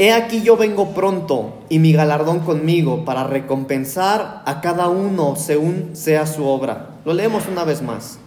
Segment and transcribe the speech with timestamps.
[0.00, 5.96] He aquí yo vengo pronto y mi galardón conmigo para recompensar a cada uno según
[5.96, 6.90] sea su obra.
[7.04, 8.20] Lo leemos una vez más.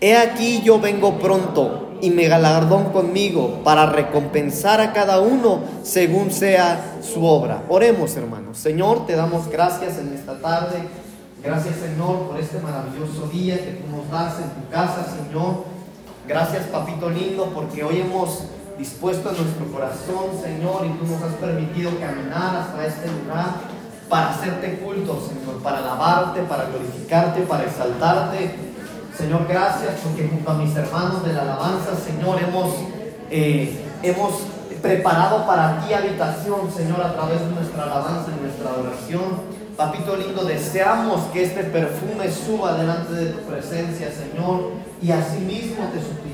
[0.00, 6.30] He aquí yo vengo pronto y mi galardón conmigo para recompensar a cada uno según
[6.30, 7.64] sea su obra.
[7.68, 8.58] Oremos hermanos.
[8.58, 10.76] Señor, te damos gracias en esta tarde.
[11.42, 15.64] Gracias Señor por este maravilloso día que tú nos das en tu casa, Señor.
[16.28, 18.44] Gracias Papito lindo porque hoy hemos
[18.78, 23.76] dispuesto en nuestro corazón, Señor, y tú nos has permitido caminar hasta este lugar
[24.08, 28.54] para hacerte culto, Señor, para alabarte, para glorificarte, para exaltarte.
[29.16, 32.74] Señor, gracias porque junto a mis hermanos de la alabanza, Señor, hemos,
[33.30, 34.42] eh, hemos
[34.82, 39.56] preparado para ti habitación, Señor, a través de nuestra alabanza y nuestra adoración.
[39.76, 44.72] Papito lindo, deseamos que este perfume suba delante de tu presencia, Señor.
[45.02, 46.25] Y asimismo te suplicamos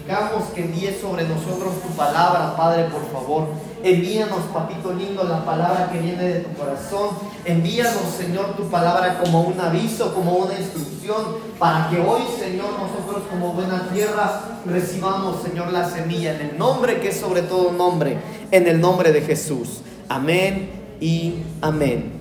[0.54, 3.48] que envíes sobre nosotros tu palabra, Padre, por favor.
[3.82, 7.10] Envíanos, papito lindo, la palabra que viene de tu corazón.
[7.44, 13.24] Envíanos, Señor, tu palabra como un aviso, como una instrucción, para que hoy, Señor, nosotros
[13.30, 18.18] como buena tierra recibamos, Señor, la semilla en el nombre que es sobre todo nombre,
[18.50, 19.80] en el nombre de Jesús.
[20.08, 22.12] Amén y amén.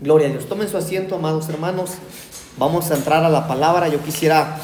[0.00, 0.48] Gloria a Dios.
[0.48, 1.92] Tomen su asiento, amados hermanos.
[2.56, 3.88] Vamos a entrar a la palabra.
[3.88, 4.58] Yo quisiera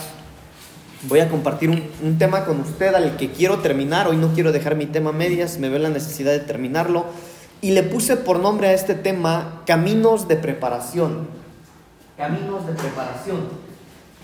[1.08, 4.08] voy a compartir un, tema con usted al que quiero terminar.
[4.08, 7.06] Hoy no quiero dejar mi tema medias, me veo la necesidad de terminarlo.
[7.61, 11.28] Y le puse por nombre a este tema Caminos de Preparación.
[12.16, 13.64] Caminos de Preparación.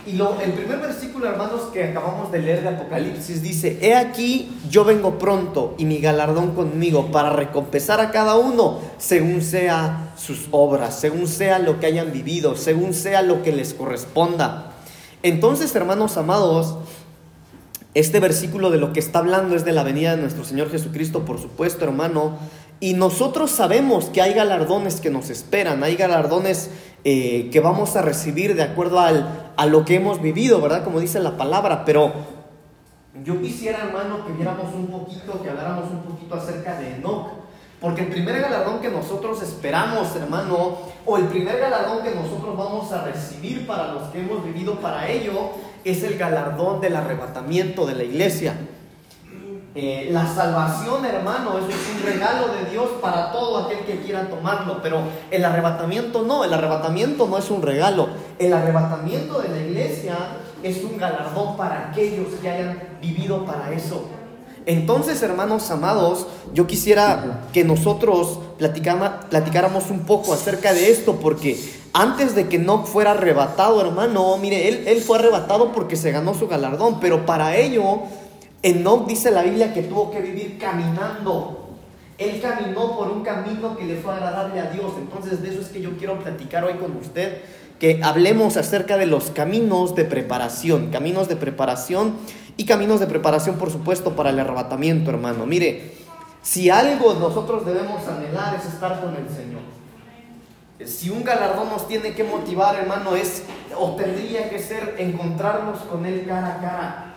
[0.07, 4.51] Y lo, el primer versículo, hermanos, que acabamos de leer de Apocalipsis dice, He aquí,
[4.71, 10.49] yo vengo pronto y mi galardón conmigo para recompensar a cada uno según sea sus
[10.53, 14.70] obras, según sea lo que hayan vivido, según sea lo que les corresponda.
[15.23, 16.77] Entonces, hermanos amados,
[17.93, 21.25] este versículo de lo que está hablando es de la venida de nuestro Señor Jesucristo,
[21.25, 22.39] por supuesto, hermano.
[22.79, 26.71] Y nosotros sabemos que hay galardones que nos esperan, hay galardones
[27.05, 30.85] eh, que vamos a recibir de acuerdo al, a lo que hemos vivido, ¿verdad?
[30.85, 31.85] Como dice la palabra.
[31.85, 32.13] Pero
[33.23, 37.40] yo quisiera, hermano, que viéramos un poquito, que habláramos un poquito acerca de Enoch.
[37.81, 40.77] Porque el primer galardón que nosotros esperamos, hermano,
[41.07, 45.09] o el primer galardón que nosotros vamos a recibir para los que hemos vivido para
[45.09, 45.51] ello,
[45.83, 48.55] es el galardón del arrebatamiento de la iglesia.
[49.75, 54.83] Eh, la salvación, hermano, es un regalo de Dios para todo aquel que quiera tomarlo,
[54.83, 58.09] pero el arrebatamiento no, el arrebatamiento no es un regalo,
[58.39, 60.17] el arrebatamiento de la iglesia
[60.63, 64.05] es un galardón para aquellos que hayan vivido para eso.
[64.67, 71.59] Entonces, hermanos amados, yo quisiera que nosotros platicáramos un poco acerca de esto, porque
[71.93, 76.35] antes de que no fuera arrebatado, hermano, mire, él, él fue arrebatado porque se ganó
[76.35, 78.01] su galardón, pero para ello,
[78.63, 81.69] Enoch dice la Biblia que tuvo que vivir caminando.
[82.19, 84.93] Él caminó por un camino que le fue agradable a Dios.
[84.99, 87.39] Entonces, de eso es que yo quiero platicar hoy con usted,
[87.79, 92.17] que hablemos acerca de los caminos de preparación, caminos de preparación
[92.57, 95.47] y caminos de preparación, por supuesto, para el arrebatamiento, hermano.
[95.47, 95.93] Mire,
[96.43, 99.61] si algo nosotros debemos anhelar es estar con el Señor.
[100.85, 103.45] Si un galardón nos tiene que motivar, hermano, es
[103.79, 107.15] o tendría que ser encontrarnos con Él cara a cara.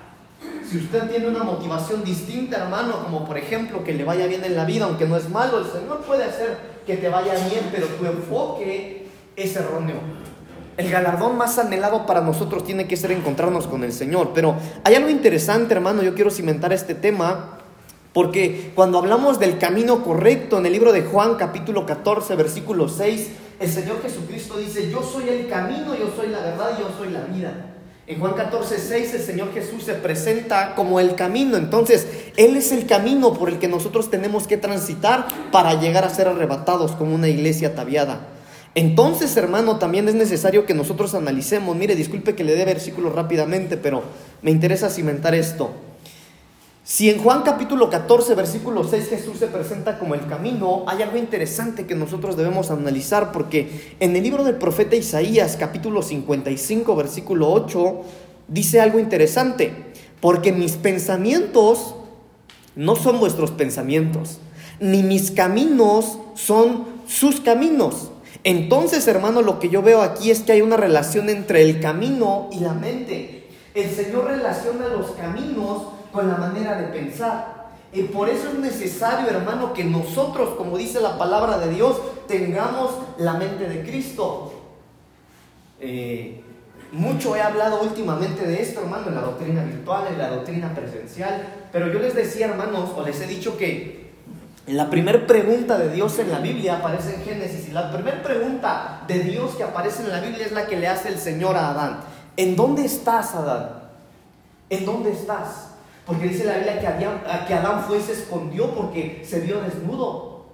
[0.70, 4.56] Si usted tiene una motivación distinta, hermano, como por ejemplo que le vaya bien en
[4.56, 7.88] la vida, aunque no es malo, el Señor puede hacer que te vaya bien, pero
[7.88, 9.96] tu enfoque es erróneo.
[10.76, 14.32] El galardón más anhelado para nosotros tiene que ser encontrarnos con el Señor.
[14.34, 17.60] Pero hay algo interesante, hermano, yo quiero cimentar este tema,
[18.12, 23.30] porque cuando hablamos del camino correcto en el libro de Juan capítulo 14, versículo 6,
[23.60, 27.22] el Señor Jesucristo dice, yo soy el camino, yo soy la verdad, yo soy la
[27.22, 27.70] vida.
[28.06, 31.56] En Juan 14, 6 el Señor Jesús se presenta como el camino.
[31.56, 32.06] Entonces,
[32.36, 36.28] Él es el camino por el que nosotros tenemos que transitar para llegar a ser
[36.28, 38.28] arrebatados como una iglesia ataviada.
[38.76, 41.76] Entonces, hermano, también es necesario que nosotros analicemos.
[41.76, 44.04] Mire, disculpe que le dé versículos rápidamente, pero
[44.42, 45.72] me interesa cimentar esto.
[46.86, 51.16] Si en Juan capítulo 14, versículo 6 Jesús se presenta como el camino, hay algo
[51.16, 57.54] interesante que nosotros debemos analizar porque en el libro del profeta Isaías capítulo 55, versículo
[57.54, 58.02] 8,
[58.50, 61.96] dice algo interesante, porque mis pensamientos
[62.76, 64.40] no son vuestros pensamientos,
[64.81, 68.10] ni mis caminos son sus caminos.
[68.44, 72.50] Entonces, hermano, lo que yo veo aquí es que hay una relación entre el camino
[72.51, 73.47] y la mente.
[73.74, 77.63] El Señor relaciona los caminos con la manera de pensar.
[77.94, 81.97] Y por eso es necesario, hermano, que nosotros, como dice la palabra de Dios,
[82.27, 84.51] tengamos la mente de Cristo.
[85.80, 86.41] Eh,
[86.91, 91.47] mucho he hablado últimamente de esto, hermano, en la doctrina virtual, en la doctrina presencial,
[91.71, 94.03] pero yo les decía, hermanos, o les he dicho que
[94.68, 99.01] La primera pregunta de Dios en la Biblia aparece en Génesis y la primera pregunta
[99.06, 101.71] de Dios que aparece en la Biblia es la que le hace el Señor a
[101.71, 102.00] Adán.
[102.38, 103.83] ¿En dónde estás, Adán?
[104.69, 105.71] ¿En dónde estás?
[106.06, 110.45] Porque dice la Biblia que, Adán fue y se escondió porque se vio desnudo.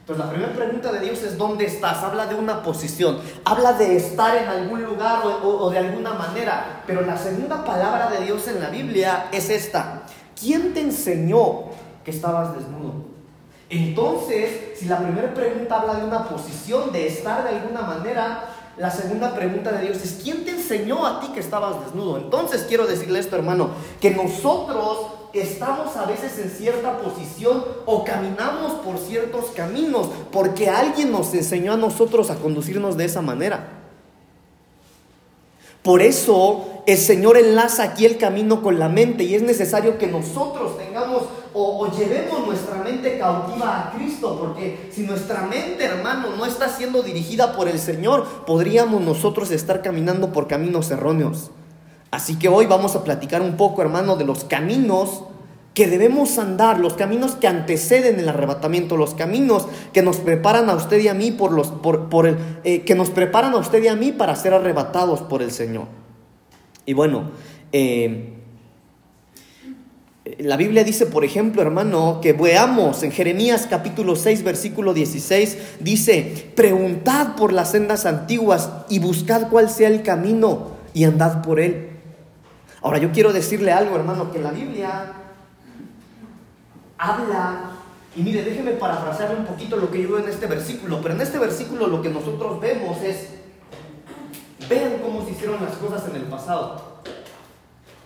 [0.00, 2.02] Entonces la primera pregunta de Dios es ¿dónde estás?
[2.02, 6.82] Habla de una posición, habla de estar en algún lugar o, o de alguna manera.
[6.86, 10.04] Pero la segunda palabra de Dios en la Biblia es esta.
[10.34, 11.64] ¿Quién te enseñó
[12.02, 13.19] que estabas desnudo?
[13.70, 18.90] Entonces, si la primera pregunta habla de una posición, de estar de alguna manera, la
[18.90, 22.18] segunda pregunta de Dios es, ¿quién te enseñó a ti que estabas desnudo?
[22.18, 23.70] Entonces quiero decirle esto, hermano,
[24.00, 24.98] que nosotros
[25.32, 31.74] estamos a veces en cierta posición o caminamos por ciertos caminos porque alguien nos enseñó
[31.74, 33.79] a nosotros a conducirnos de esa manera.
[35.82, 40.06] Por eso el Señor enlaza aquí el camino con la mente y es necesario que
[40.06, 41.22] nosotros tengamos
[41.52, 47.02] o, llevemos nuestra mente cautiva a Cristo, porque si nuestra mente, hermano, no está siendo
[47.02, 51.50] dirigida por el Señor, podríamos nosotros estar caminando por caminos erróneos.
[52.12, 55.24] Así que hoy vamos a platicar un poco, hermano, de los caminos
[55.80, 60.74] que debemos andar, los caminos que anteceden el arrebatamiento, los caminos que nos preparan a
[60.74, 63.88] usted y a mí por los, por, el, eh, que nos preparan a usted y
[63.88, 65.86] a mí para ser arrebatados por el Señor.
[66.84, 67.30] Y bueno,
[67.72, 68.34] eh,
[70.38, 76.52] la Biblia dice, por ejemplo, hermano, que veamos en Jeremías capítulo 6, versículo 16, dice,
[76.54, 81.88] preguntad por las sendas antiguas y buscad cuál sea el camino y andad por él.
[82.82, 85.14] Ahora yo quiero decirle algo, hermano, que la Biblia
[87.00, 87.70] habla,
[88.14, 91.22] y mire, déjeme parafrasear un poquito lo que yo veo en este versículo, pero en
[91.22, 93.28] este versículo lo que nosotros vemos es,
[94.68, 96.90] vean cómo se hicieron las cosas en el pasado.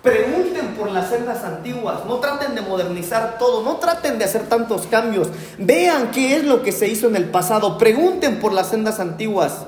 [0.01, 4.87] Pregunten por las sendas antiguas, no traten de modernizar todo, no traten de hacer tantos
[4.87, 5.29] cambios.
[5.59, 9.67] Vean qué es lo que se hizo en el pasado, pregunten por las sendas antiguas.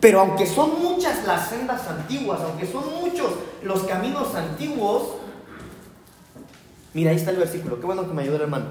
[0.00, 3.32] Pero aunque son muchas las sendas antiguas, aunque son muchos
[3.62, 5.02] los caminos antiguos,
[6.96, 7.78] Mira, ahí está el versículo.
[7.78, 8.68] Qué bueno que me ayudó hermano.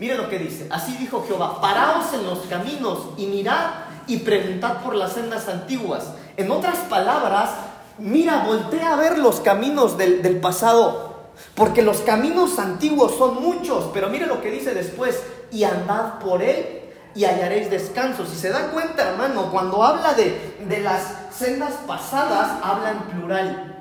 [0.00, 0.66] Mire lo que dice.
[0.68, 3.70] Así dijo Jehová, paraos en los caminos y mirad
[4.08, 6.10] y preguntad por las sendas antiguas.
[6.36, 7.50] En otras palabras,
[7.98, 11.28] mira, voltea a ver los caminos del, del pasado.
[11.54, 13.90] Porque los caminos antiguos son muchos.
[13.94, 15.22] Pero mire lo que dice después.
[15.52, 18.26] Y andad por él y hallaréis descanso.
[18.26, 23.71] Si se da cuenta, hermano, cuando habla de, de las sendas pasadas, habla en plural.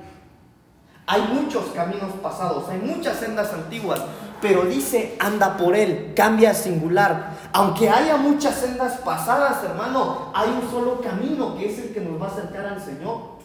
[1.11, 3.99] Hay muchos caminos pasados, hay muchas sendas antiguas,
[4.41, 7.33] pero dice, anda por él, cambia singular.
[7.51, 12.21] Aunque haya muchas sendas pasadas, hermano, hay un solo camino que es el que nos
[12.21, 13.41] va a acercar al Señor.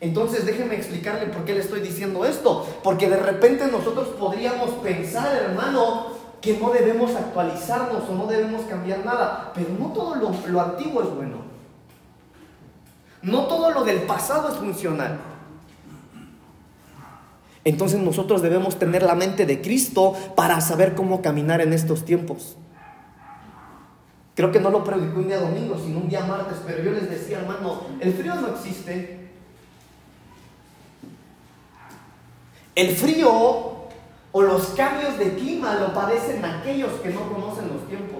[0.00, 2.66] Entonces déjeme explicarle por qué le estoy diciendo esto.
[2.82, 6.06] Porque de repente nosotros podríamos pensar, hermano,
[6.40, 9.52] que no debemos actualizarnos o no debemos cambiar nada.
[9.54, 11.42] Pero no todo lo, lo antiguo es bueno.
[13.20, 15.18] No todo lo del pasado es funcional.
[17.64, 22.56] Entonces nosotros debemos tener la mente de Cristo para saber cómo caminar en estos tiempos.
[24.34, 27.10] Creo que no lo prediqué un día domingo, sino un día martes, pero yo les
[27.10, 29.28] decía, hermano, el frío no existe.
[32.74, 33.30] El frío
[34.32, 38.19] o los cambios de clima lo padecen aquellos que no conocen los tiempos.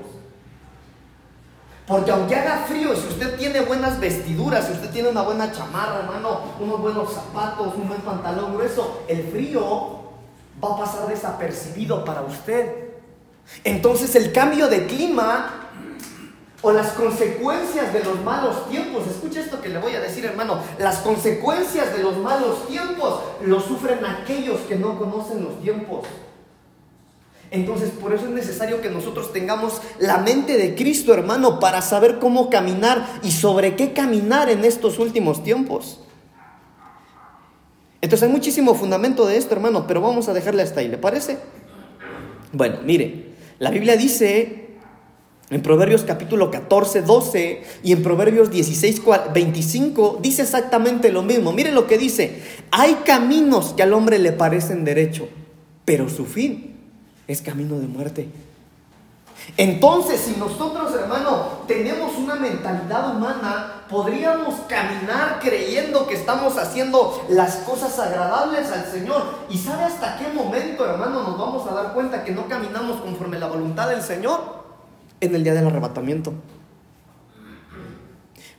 [1.91, 5.99] Porque aunque haga frío, si usted tiene buenas vestiduras, si usted tiene una buena chamarra,
[6.05, 9.99] hermano, unos buenos zapatos, un buen pantalón grueso, el frío
[10.63, 12.91] va a pasar desapercibido para usted.
[13.65, 15.69] Entonces el cambio de clima
[16.63, 20.61] o las consecuencias de los malos tiempos, escucha esto que le voy a decir hermano,
[20.79, 26.07] las consecuencias de los malos tiempos lo sufren aquellos que no conocen los tiempos.
[27.51, 32.21] Entonces, por eso es necesario que nosotros tengamos la mente de Cristo, hermano, para saber
[32.21, 36.01] cómo caminar y sobre qué caminar en estos últimos tiempos.
[38.01, 41.39] Entonces hay muchísimo fundamento de esto, hermano, pero vamos a dejarle hasta ahí, ¿le parece?
[42.53, 44.69] Bueno, mire, la Biblia dice
[45.51, 49.03] en Proverbios capítulo 14, 12 y en Proverbios 16,
[49.35, 51.53] 25 dice exactamente lo mismo.
[51.53, 52.41] Mire lo que dice,
[52.71, 55.29] hay caminos que al hombre le parecen derecho,
[55.85, 56.80] pero su fin
[57.33, 58.29] es camino de muerte.
[59.57, 67.57] Entonces, si nosotros, hermano, tenemos una mentalidad humana, podríamos caminar creyendo que estamos haciendo las
[67.57, 69.23] cosas agradables al Señor.
[69.49, 73.39] ¿Y sabe hasta qué momento, hermano, nos vamos a dar cuenta que no caminamos conforme
[73.39, 74.41] la voluntad del Señor?
[75.21, 76.33] En el día del arrebatamiento.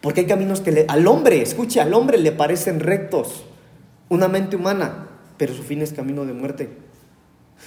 [0.01, 3.43] Porque hay caminos que al hombre, escuche, al hombre le parecen rectos,
[4.09, 6.90] una mente humana, pero su fin es camino de muerte.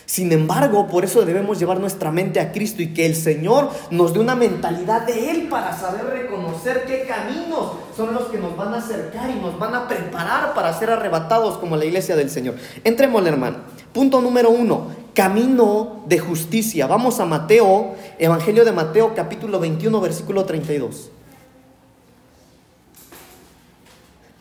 [0.06, 4.12] Sin embargo, por eso debemos llevar nuestra mente a Cristo y que el Señor nos
[4.12, 8.74] dé una mentalidad de Él para saber reconocer qué caminos son los que nos van
[8.74, 12.56] a acercar y nos van a preparar para ser arrebatados como la iglesia del Señor.
[12.84, 13.58] Entremos, hermano.
[13.92, 16.86] Punto número uno, camino de justicia.
[16.86, 21.10] Vamos a Mateo, Evangelio de Mateo capítulo 21, versículo 32.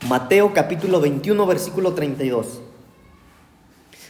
[0.09, 2.72] Mateo capítulo 21, versículo 32.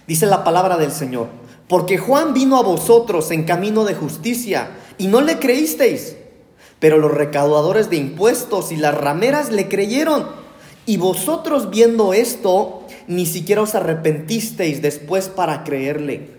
[0.08, 1.28] Dice la palabra del Señor,
[1.68, 6.18] porque Juan vino a vosotros en camino de justicia y no le creísteis,
[6.80, 10.28] pero los recaudadores de impuestos y las rameras le creyeron.
[10.86, 16.32] Y vosotros viendo esto, ni siquiera os arrepentisteis después para creerle.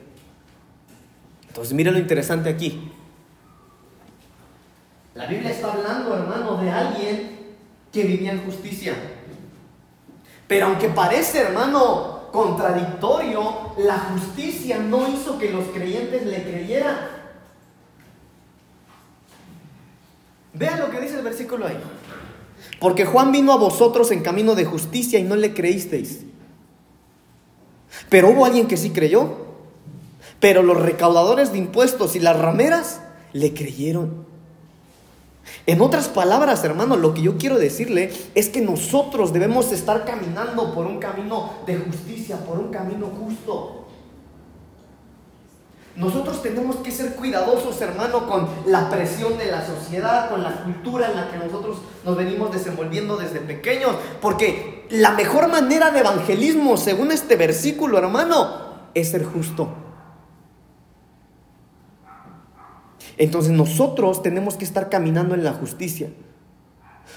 [1.49, 2.93] Entonces, mire lo interesante aquí.
[5.15, 7.39] La Biblia está hablando, hermano, de alguien
[7.93, 8.95] que vivía en justicia.
[10.49, 16.97] Pero aunque parece, hermano, contradictorio, la justicia no hizo que los creyentes le creyeran.
[20.53, 21.79] Vean lo que dice el versículo ahí.
[22.81, 26.25] Porque Juan vino a vosotros en camino de justicia y no le creísteis.
[28.09, 29.45] Pero hubo alguien que sí creyó.
[30.41, 33.01] Pero los recaudadores de impuestos y las rameras
[33.33, 34.27] le creyeron.
[35.67, 40.75] En otras palabras, hermano, lo que yo quiero decirle es que nosotros debemos estar caminando
[40.75, 43.87] por un camino de justicia, por un camino justo.
[45.97, 51.09] Nosotros tenemos que ser cuidadosos, hermano, con la presión de la sociedad, con la cultura
[51.09, 56.77] en la que nosotros nos venimos desenvolviendo desde pequeños, porque la mejor manera de evangelismo,
[56.77, 59.84] según este versículo, hermano, es ser justo.
[63.17, 66.11] Entonces nosotros tenemos que estar caminando en la justicia.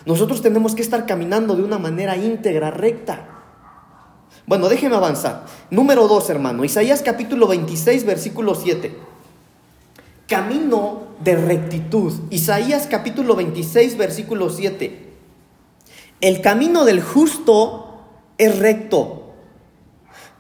[0.05, 3.29] Nosotros tenemos que estar caminando de una manera íntegra, recta.
[4.45, 5.45] Bueno, déjeme avanzar.
[5.71, 6.63] Número 2, hermano.
[6.63, 8.95] Isaías capítulo 26, versículo 7.
[10.27, 12.13] Camino de rectitud.
[12.29, 15.13] Isaías capítulo 26, versículo 7.
[16.21, 18.01] El camino del justo
[18.37, 19.26] es recto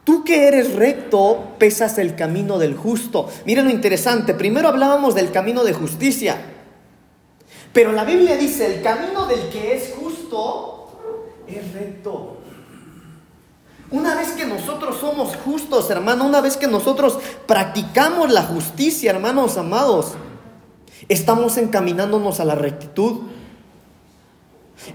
[0.07, 3.27] Tú que eres recto, pesas el camino del justo.
[3.45, 6.37] Miren lo interesante, primero hablábamos del camino de justicia,
[7.73, 10.97] pero la Biblia dice, el camino del que es justo
[11.45, 12.37] es recto.
[13.91, 19.57] Una vez que nosotros somos justos, hermano, una vez que nosotros practicamos la justicia, hermanos
[19.57, 20.13] amados,
[21.09, 23.23] estamos encaminándonos a la rectitud.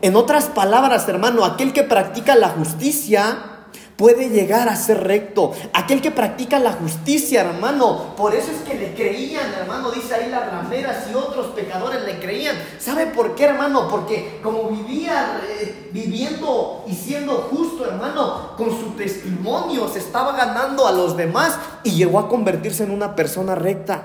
[0.01, 3.52] En otras palabras, hermano, aquel que practica la justicia
[3.97, 5.53] puede llegar a ser recto.
[5.73, 8.15] Aquel que practica la justicia, hermano.
[8.17, 9.91] Por eso es que le creían, hermano.
[9.91, 12.57] Dice ahí las rameras y otros pecadores le creían.
[12.79, 13.89] ¿Sabe por qué, hermano?
[13.89, 20.87] Porque como vivía eh, viviendo y siendo justo, hermano, con su testimonio se estaba ganando
[20.87, 24.03] a los demás y llegó a convertirse en una persona recta.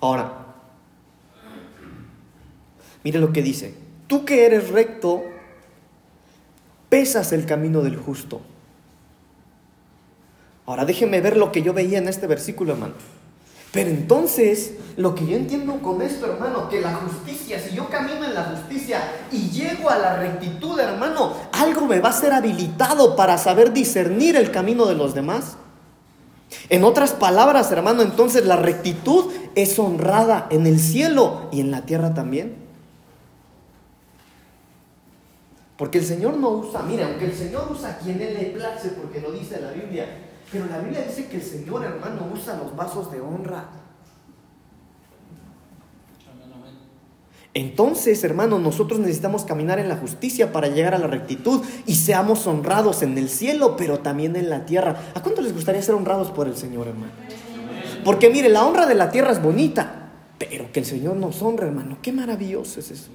[0.00, 0.32] Ahora,
[3.04, 3.74] mire lo que dice.
[4.06, 5.22] Tú que eres recto,
[6.92, 8.42] pesas el camino del justo.
[10.66, 12.92] Ahora déjeme ver lo que yo veía en este versículo, hermano.
[13.72, 18.26] Pero entonces, lo que yo entiendo con esto, hermano, que la justicia, si yo camino
[18.26, 19.00] en la justicia
[19.32, 24.36] y llego a la rectitud, hermano, algo me va a ser habilitado para saber discernir
[24.36, 25.56] el camino de los demás.
[26.68, 31.86] En otras palabras, hermano, entonces la rectitud es honrada en el cielo y en la
[31.86, 32.61] tierra también.
[35.82, 38.90] Porque el Señor no usa, mira, aunque el Señor usa a quien Él le place,
[38.90, 40.06] porque lo dice la Biblia,
[40.52, 43.64] pero la Biblia dice que el Señor, hermano, usa los vasos de honra.
[47.52, 52.46] Entonces, hermano, nosotros necesitamos caminar en la justicia para llegar a la rectitud y seamos
[52.46, 55.10] honrados en el cielo, pero también en la tierra.
[55.16, 57.10] ¿A cuánto les gustaría ser honrados por el Señor, hermano?
[58.04, 60.01] Porque mire, la honra de la tierra es bonita,
[60.48, 61.98] pero que el Señor nos honre, hermano.
[62.02, 63.10] Qué maravilloso es eso.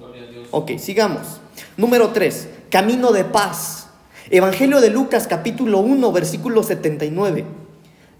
[0.50, 1.42] Ok, sigamos.
[1.76, 3.88] Número 3, camino de paz.
[4.30, 7.44] Evangelio de Lucas capítulo 1, versículo 79.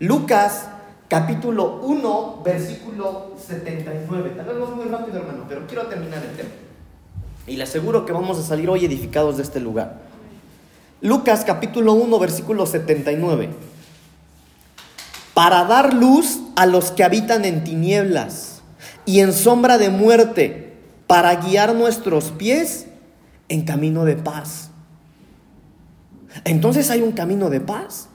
[0.01, 0.69] Lucas
[1.09, 4.33] capítulo 1, versículo 79.
[4.37, 6.51] Tal vez muy rápido, hermano, pero quiero terminar el tema.
[7.47, 10.03] Y le aseguro que vamos a salir hoy edificados de este lugar.
[11.01, 13.49] Lucas capítulo 1, versículo 79.
[15.33, 18.58] Para dar luz a los que habitan en tinieblas
[19.05, 22.87] y en sombra de muerte para guiar nuestros pies
[23.49, 24.71] en camino de paz.
[26.45, 28.09] Entonces hay un camino de paz.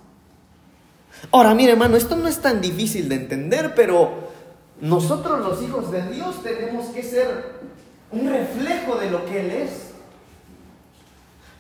[1.32, 4.32] Ahora, mire hermano, esto no es tan difícil de entender, pero
[4.82, 7.62] nosotros los hijos de Dios tenemos que ser
[8.12, 9.72] un reflejo de lo que Él es.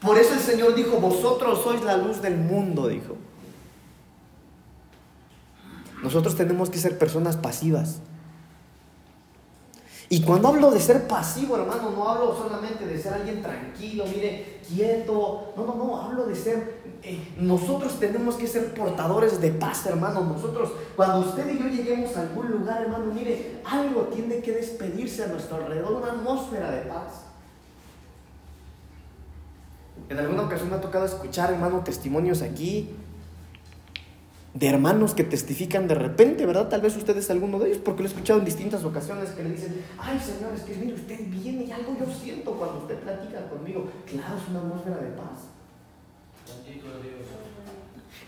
[0.01, 3.15] Por eso el Señor dijo, vosotros sois la luz del mundo, dijo.
[6.03, 8.01] Nosotros tenemos que ser personas pasivas.
[10.13, 14.59] Y cuando hablo de ser pasivo, hermano, no hablo solamente de ser alguien tranquilo, mire,
[14.67, 15.55] quieto.
[15.57, 16.83] No, no, no, hablo de ser...
[17.01, 20.21] Eh, nosotros tenemos que ser portadores de paz, hermano.
[20.21, 25.23] Nosotros, cuando usted y yo lleguemos a algún lugar, hermano, mire, algo tiene que despedirse
[25.23, 27.23] a nuestro alrededor, una atmósfera de paz.
[30.09, 32.95] En alguna ocasión me ha tocado escuchar, hermano, testimonios aquí
[34.53, 36.69] de hermanos que testifican de repente, ¿verdad?
[36.69, 39.43] Tal vez usted es alguno de ellos, porque lo he escuchado en distintas ocasiones que
[39.43, 43.49] le dicen, ay señores, que mire, usted viene y algo yo siento cuando usted platica
[43.49, 43.89] conmigo.
[44.05, 45.49] Claro, es una atmósfera de paz.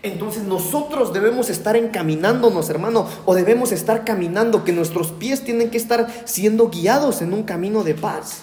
[0.02, 5.78] Entonces nosotros debemos estar encaminándonos, hermano, o debemos estar caminando, que nuestros pies tienen que
[5.78, 8.42] estar siendo guiados en un camino de paz.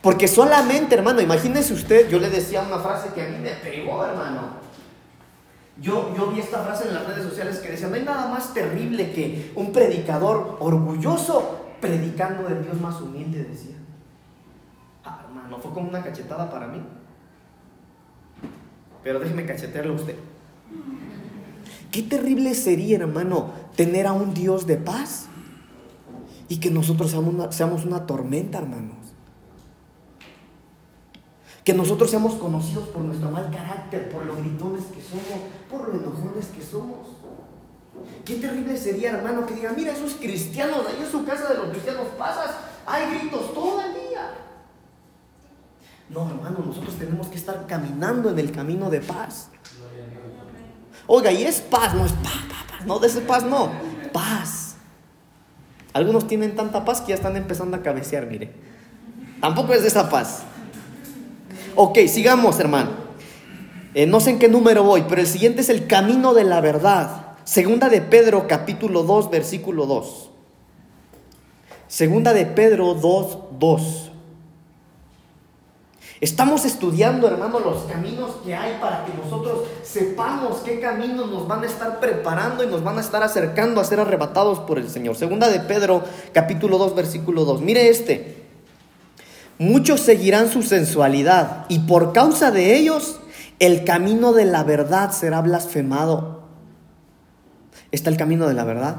[0.00, 4.04] Porque solamente, hermano, imagínese usted, yo le decía una frase que a mí me pegó,
[4.04, 4.63] hermano.
[5.80, 8.54] Yo, yo vi esta frase en las redes sociales que decía, no hay nada más
[8.54, 13.76] terrible que un predicador orgulloso predicando del Dios más humilde, decía.
[15.04, 16.80] Ah, hermano, fue como una cachetada para mí.
[19.02, 20.16] Pero déjeme cachetearlo a usted.
[21.90, 25.28] Qué terrible sería, hermano, tener a un Dios de paz
[26.48, 27.10] y que nosotros
[27.50, 29.03] seamos una, tormenta, hermanos.
[31.64, 35.40] Que nosotros seamos conocidos por nuestro mal carácter, por los gritones que somos,
[35.70, 37.08] por los enojones que somos.
[38.24, 41.68] Qué terrible sería, hermano, que diga, mira, esos cristianos, ahí en su casa de los
[41.68, 42.50] cristianos pasas,
[42.86, 44.30] hay gritos todo el día.
[46.10, 49.48] No, hermano, nosotros tenemos que estar caminando en el camino de paz.
[51.06, 52.32] Oiga, y es paz, no es paz,
[52.68, 53.70] paz, no, de ese paz no,
[54.12, 54.76] paz.
[55.92, 58.52] Algunos tienen tanta paz que ya están empezando a cabecear, mire.
[59.40, 60.42] Tampoco es de esa paz.
[61.76, 62.90] Ok, sigamos, hermano.
[63.94, 66.60] Eh, no sé en qué número voy, pero el siguiente es el camino de la
[66.60, 67.36] verdad.
[67.44, 70.30] Segunda de Pedro, capítulo 2, versículo 2.
[71.88, 74.10] Segunda de Pedro 2, 2.
[76.20, 81.64] Estamos estudiando, hermano, los caminos que hay para que nosotros sepamos qué caminos nos van
[81.64, 85.16] a estar preparando y nos van a estar acercando a ser arrebatados por el Señor.
[85.16, 87.60] Segunda de Pedro, capítulo 2, versículo 2.
[87.60, 88.43] Mire este.
[89.58, 93.20] Muchos seguirán su sensualidad y por causa de ellos
[93.60, 96.42] el camino de la verdad será blasfemado.
[97.92, 98.96] Está el camino de la verdad.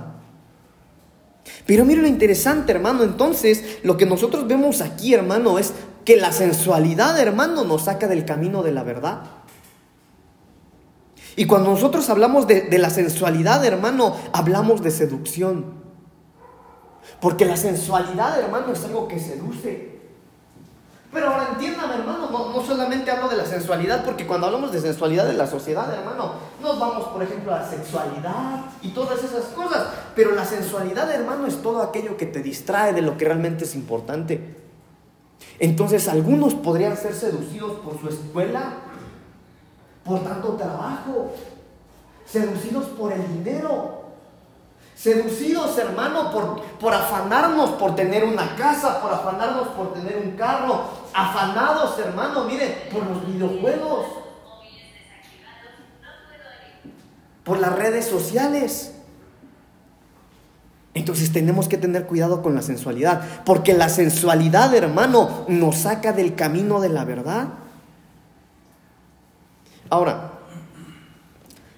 [1.66, 3.04] Pero mire lo interesante, hermano.
[3.04, 5.74] Entonces, lo que nosotros vemos aquí, hermano, es
[6.06, 9.24] que la sensualidad, hermano, nos saca del camino de la verdad.
[11.36, 15.66] Y cuando nosotros hablamos de, de la sensualidad, hermano, hablamos de seducción.
[17.20, 19.95] Porque la sensualidad, hermano, es algo que seduce.
[21.16, 25.30] Pero ahora entiéndame, hermano, no, solamente hablo de la sensualidad, porque cuando hablamos de sensualidad
[25.30, 29.88] en la sociedad, hermano, nos vamos, por ejemplo, a la sexualidad y todas esas cosas.
[30.14, 33.76] Pero la sensualidad, hermano, es todo aquello que te distrae de lo que realmente es
[33.76, 34.58] importante.
[35.58, 38.74] Entonces, algunos podrían ser seducidos por su escuela,
[40.04, 41.32] por tanto trabajo,
[42.26, 44.06] seducidos por el dinero,
[44.96, 50.86] Seducidos, hermano, por, por afanarnos por tener una casa, por afanarnos por tener un carro.
[51.18, 54.06] Afanados, hermano, mire, por los videojuegos.
[57.46, 58.94] Por las redes sociales.
[60.94, 66.36] Entonces tenemos que tener cuidado con la sensualidad, porque la sensualidad, hermano, nos saca del
[66.36, 67.48] camino de la verdad.
[69.90, 70.34] Ahora,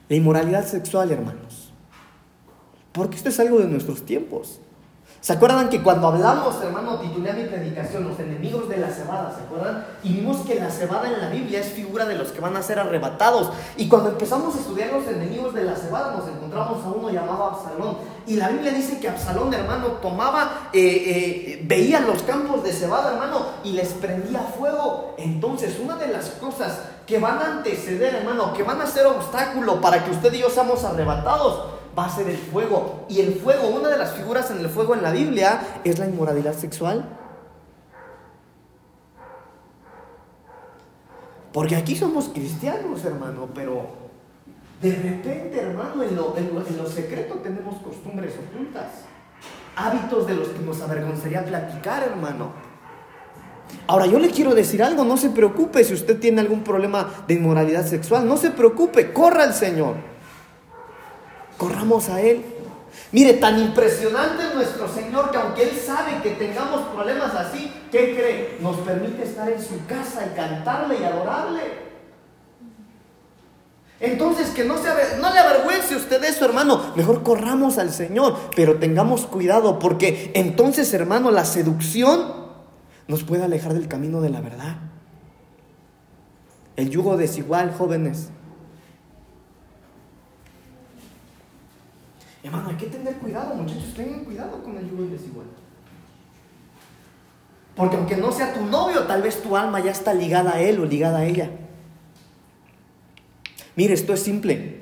[0.10, 1.72] la inmoralidad sexual, hermanos.
[2.92, 4.62] Porque esto es algo de nuestros tiempos.
[5.28, 9.36] ¿Se acuerdan que cuando hablamos, hermano, titulé a mi predicación, los enemigos de la cebada,
[9.36, 9.86] ¿se acuerdan?
[10.02, 12.64] Y vimos que la cebada en la Biblia es figura de los que van a
[12.64, 13.52] ser arrebatados.
[13.76, 17.44] Y cuando empezamos a estudiar los enemigos de la cebada, nos encontramos a uno llamado
[17.44, 17.98] Absalón.
[18.26, 23.12] Y la Biblia dice que Absalón, hermano, tomaba, eh, eh, veía los campos de cebada,
[23.12, 25.14] hermano, y les prendía fuego.
[25.18, 29.82] Entonces, una de las cosas que van a anteceder, hermano, que van a ser obstáculo
[29.82, 33.06] para que usted y yo seamos arrebatados, va a ser el fuego.
[33.10, 36.06] Y el fuego, una de las figuras en el fuego en la Biblia es la
[36.06, 37.06] inmoralidad sexual.
[41.52, 43.88] Porque aquí somos cristianos, hermano, pero
[44.82, 49.06] de repente, hermano, en lo, en lo, secreto tenemos costumbres ocultas,
[49.76, 52.52] hábitos de los que nos avergonzaría platicar, hermano.
[53.88, 57.34] Ahora, yo le quiero decir algo, no se preocupe si usted tiene algún problema de
[57.34, 59.96] inmoralidad sexual, no se preocupe, corra al Señor
[61.58, 62.44] corramos a Él.
[63.12, 68.16] Mire, tan impresionante es nuestro Señor que aunque Él sabe que tengamos problemas así, ¿qué
[68.16, 68.58] cree?
[68.62, 71.88] Nos permite estar en su casa y cantarle y adorarle.
[74.00, 74.90] Entonces, que no, se,
[75.20, 76.94] no le avergüence usted eso, hermano.
[76.96, 82.48] Mejor corramos al Señor, pero tengamos cuidado, porque entonces, hermano, la seducción
[83.08, 84.78] nos puede alejar del camino de la verdad.
[86.76, 88.30] El yugo desigual, jóvenes.
[92.48, 95.48] Hermano, hay que tener cuidado, muchachos, tengan cuidado con el yugo desigual.
[97.76, 100.80] Porque aunque no sea tu novio, tal vez tu alma ya está ligada a él
[100.80, 101.52] o ligada a ella.
[103.76, 104.80] Mire, esto es simple.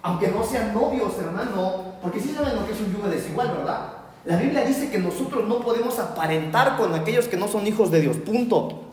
[0.00, 3.92] Aunque no sean novios, hermano, porque sí saben lo que es un yugo desigual, ¿verdad?
[4.24, 8.00] La Biblia dice que nosotros no podemos aparentar con aquellos que no son hijos de
[8.00, 8.87] Dios, punto.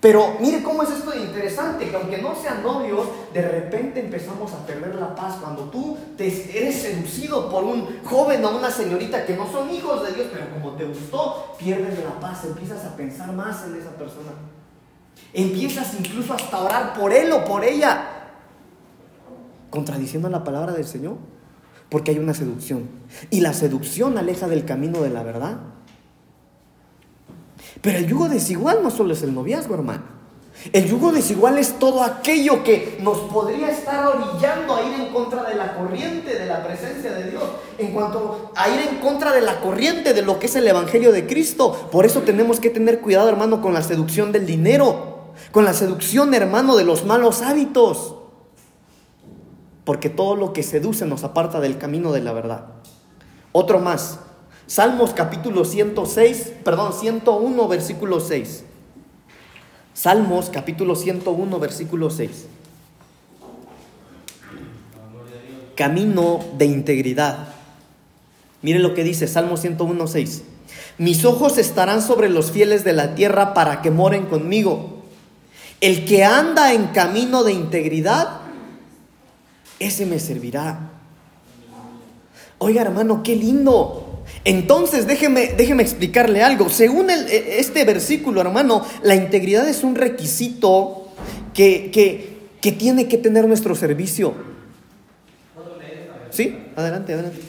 [0.00, 4.50] Pero mire cómo es esto de interesante, que aunque no sean novios, de repente empezamos
[4.52, 5.36] a perder la paz.
[5.38, 10.14] Cuando tú eres seducido por un joven o una señorita que no son hijos de
[10.14, 14.30] Dios, pero como te gustó, pierdes la paz, empiezas a pensar más en esa persona.
[15.34, 18.06] Empiezas incluso hasta a orar por él o por ella,
[19.68, 21.16] contradiciendo la palabra del Señor,
[21.90, 22.88] porque hay una seducción.
[23.28, 25.58] Y la seducción aleja del camino de la verdad.
[27.80, 30.20] Pero el yugo desigual no solo es el noviazgo, hermano.
[30.72, 35.44] El yugo desigual es todo aquello que nos podría estar orillando a ir en contra
[35.44, 37.44] de la corriente de la presencia de Dios,
[37.78, 41.12] en cuanto a ir en contra de la corriente de lo que es el Evangelio
[41.12, 41.88] de Cristo.
[41.90, 46.34] Por eso tenemos que tener cuidado, hermano, con la seducción del dinero, con la seducción,
[46.34, 48.16] hermano, de los malos hábitos.
[49.84, 52.66] Porque todo lo que seduce nos aparta del camino de la verdad.
[53.52, 54.18] Otro más,
[54.70, 58.62] Salmos capítulo 106, perdón, 101, versículo 6.
[59.94, 62.46] Salmos capítulo 101, versículo 6.
[65.74, 67.48] Camino de integridad.
[68.62, 70.44] Mire lo que dice Salmo 101, 6.
[70.98, 75.02] Mis ojos estarán sobre los fieles de la tierra para que moren conmigo.
[75.80, 78.42] El que anda en camino de integridad,
[79.80, 80.90] ese me servirá.
[82.58, 84.06] Oiga hermano, qué lindo.
[84.44, 86.70] Entonces, déjeme, déjeme explicarle algo.
[86.70, 91.08] Según e, este versículo, hermano, la integridad es un requisito
[91.52, 94.34] que, que, tiene que tener nuestro servicio.
[96.30, 96.56] ¿Sí?
[96.76, 97.40] Adelante, adelante.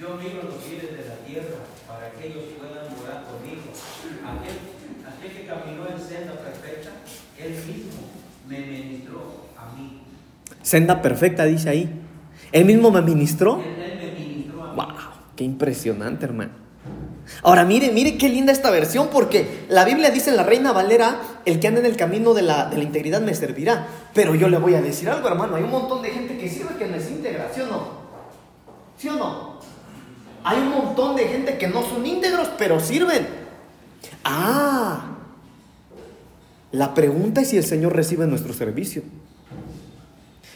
[0.00, 3.72] Yo miro los fieles de la tierra para que ellos puedan morar conmigo.
[5.06, 6.90] Aquel que caminó en senda perfecta,
[7.38, 8.02] él mismo
[8.48, 10.02] me ministró a mí.
[10.62, 11.88] Senda perfecta, dice ahí.
[12.52, 13.62] Él mismo me ministró.
[15.38, 16.50] Qué impresionante, hermano.
[17.44, 21.20] Ahora, mire, mire qué linda esta versión, porque la Biblia dice en la Reina Valera,
[21.44, 23.86] el que anda en el camino de la, de la integridad me servirá.
[24.14, 26.74] Pero yo le voy a decir algo, hermano, hay un montón de gente que sirve
[26.76, 27.88] que no es íntegra, ¿sí o no?
[28.98, 29.60] ¿Sí o no?
[30.42, 33.28] Hay un montón de gente que no son íntegros, pero sirven.
[34.24, 35.18] Ah,
[36.72, 39.04] la pregunta es si el Señor recibe nuestro servicio.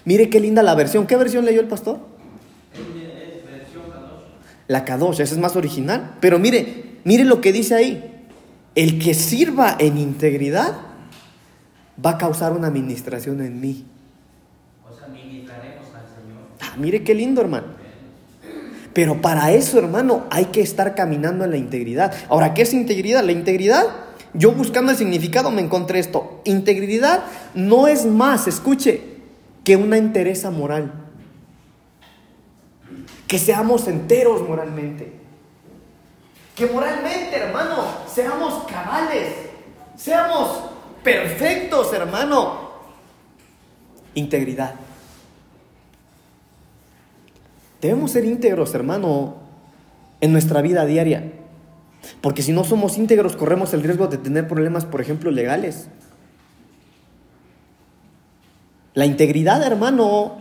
[0.05, 1.07] Mire qué linda la versión.
[1.07, 2.01] ¿Qué versión leyó el pastor?
[4.73, 6.17] La Kadosh, esa es más original.
[6.21, 8.25] Pero mire, mire lo que dice ahí.
[8.75, 10.77] El que sirva en integridad
[12.05, 13.85] va a causar una administración en mí.
[14.91, 16.43] O sea, ministraremos al Señor.
[16.61, 17.67] Ah, mire qué lindo, hermano.
[18.95, 22.15] Pero para eso, hermano, hay que estar caminando en la integridad.
[22.29, 23.23] Ahora, ¿qué es integridad?
[23.23, 23.85] La integridad,
[24.33, 26.41] yo buscando el significado me encontré esto.
[26.45, 29.03] Integridad no es más, escuche,
[29.65, 31.02] que una entereza moral
[33.33, 35.11] que seamos enteros moralmente.
[36.55, 39.33] Que moralmente, hermano, seamos cabales,
[39.97, 40.65] seamos
[41.03, 42.73] perfectos, hermano.
[44.13, 44.75] Integridad.
[47.81, 49.37] Debemos ser íntegros, hermano,
[50.21, 51.33] en nuestra vida diaria.
[52.21, 55.89] Porque si no somos íntegros, corremos el riesgo de tener problemas, por ejemplo, legales.
[58.93, 60.37] La integridad, hermano,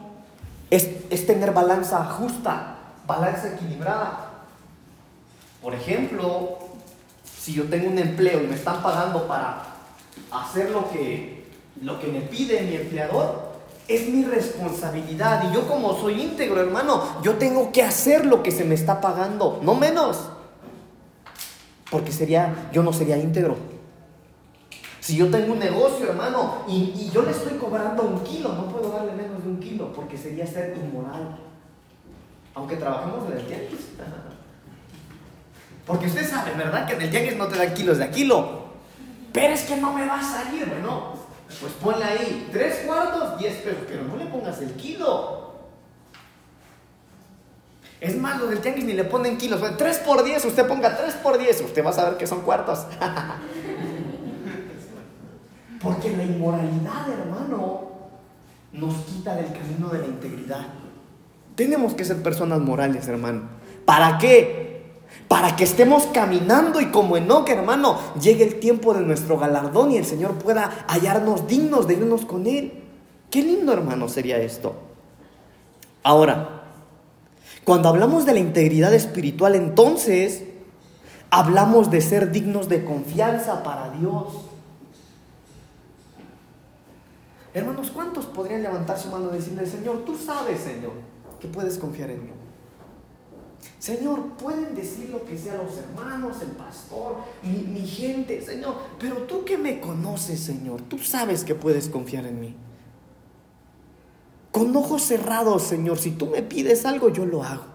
[0.69, 2.70] es, es tener balanza justa
[3.17, 4.29] balanza equilibrada.
[5.61, 6.57] Por ejemplo,
[7.23, 9.63] si yo tengo un empleo y me están pagando para
[10.31, 11.45] hacer lo que,
[11.81, 13.51] lo que me pide mi empleador,
[13.87, 15.49] es mi responsabilidad.
[15.49, 19.01] Y yo como soy íntegro, hermano, yo tengo que hacer lo que se me está
[19.01, 20.29] pagando, no menos.
[21.89, 23.57] Porque sería, yo no sería íntegro.
[25.01, 28.67] Si yo tengo un negocio, hermano, y, y yo le estoy cobrando un kilo, no
[28.67, 31.50] puedo darle menos de un kilo, porque sería ser inmoral
[32.55, 33.79] aunque trabajemos en el tianguis.
[35.85, 36.85] Porque usted sabe, ¿verdad?
[36.87, 38.61] Que en el tianguis no te dan kilos de kilo.
[39.33, 41.13] Pero es que no me va a salir, bueno.
[41.59, 45.51] Pues ponle ahí, tres cuartos, diez pesos, pero no le pongas el kilo.
[47.99, 49.61] Es más, lo del tianguis ni le ponen kilos.
[49.77, 52.79] 3 por 10, usted ponga 3 por 10, usted va a saber que son cuartos.
[55.81, 57.91] Porque la inmoralidad, hermano,
[58.71, 60.65] nos quita del camino de la integridad.
[61.61, 63.43] Tenemos que ser personas morales, hermano.
[63.85, 64.81] ¿Para qué?
[65.27, 69.97] Para que estemos caminando y como Enoch, hermano, llegue el tiempo de nuestro galardón y
[69.97, 72.81] el Señor pueda hallarnos dignos de irnos con Él.
[73.29, 74.73] Qué lindo, hermano, sería esto.
[76.01, 76.63] Ahora,
[77.63, 80.43] cuando hablamos de la integridad espiritual, entonces
[81.29, 84.33] hablamos de ser dignos de confianza para Dios.
[87.53, 92.11] Hermanos, ¿cuántos podrían levantar su mano y decirle, Señor, tú sabes, Señor, que puedes confiar
[92.11, 92.31] en mí?
[93.79, 99.23] Señor, pueden decir lo que sea los hermanos, el pastor, mi, mi, gente, Señor, pero
[99.23, 102.55] tú que me conoces, Señor, tú sabes que puedes confiar en mí.
[104.51, 107.71] Con ojos cerrados, Señor, si tú me pides algo, yo lo hago.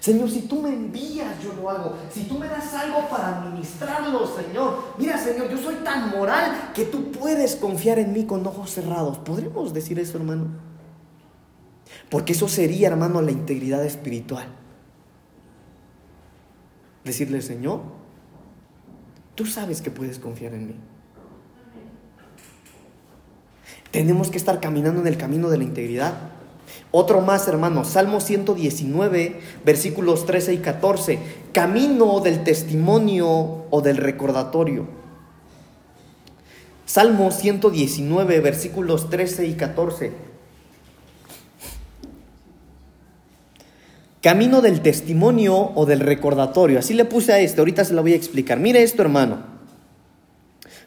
[0.00, 1.96] Señor, si tú me envías, yo lo hago.
[2.12, 4.94] Si tú me das algo para administrarlo, Señor.
[4.96, 9.18] Mira, Señor, yo soy tan moral que tú puedes confiar en mí con ojos cerrados.
[9.18, 10.71] ¿Podremos decir eso, hermano?
[12.10, 14.46] Porque eso sería, hermano, la integridad espiritual.
[17.04, 17.80] Decirle, Señor,
[19.34, 20.74] tú sabes que puedes confiar en mí.
[23.90, 26.14] Tenemos que estar caminando en el camino de la integridad.
[26.90, 31.18] Otro más, hermano, Salmo 119, versículos 13 y 14.
[31.52, 34.86] Camino del testimonio o del recordatorio.
[36.86, 40.31] Salmo 119, versículos 13 y 14.
[44.22, 46.78] Camino del testimonio o del recordatorio.
[46.78, 48.60] Así le puse a este, ahorita se lo voy a explicar.
[48.60, 49.38] Mire esto, hermano.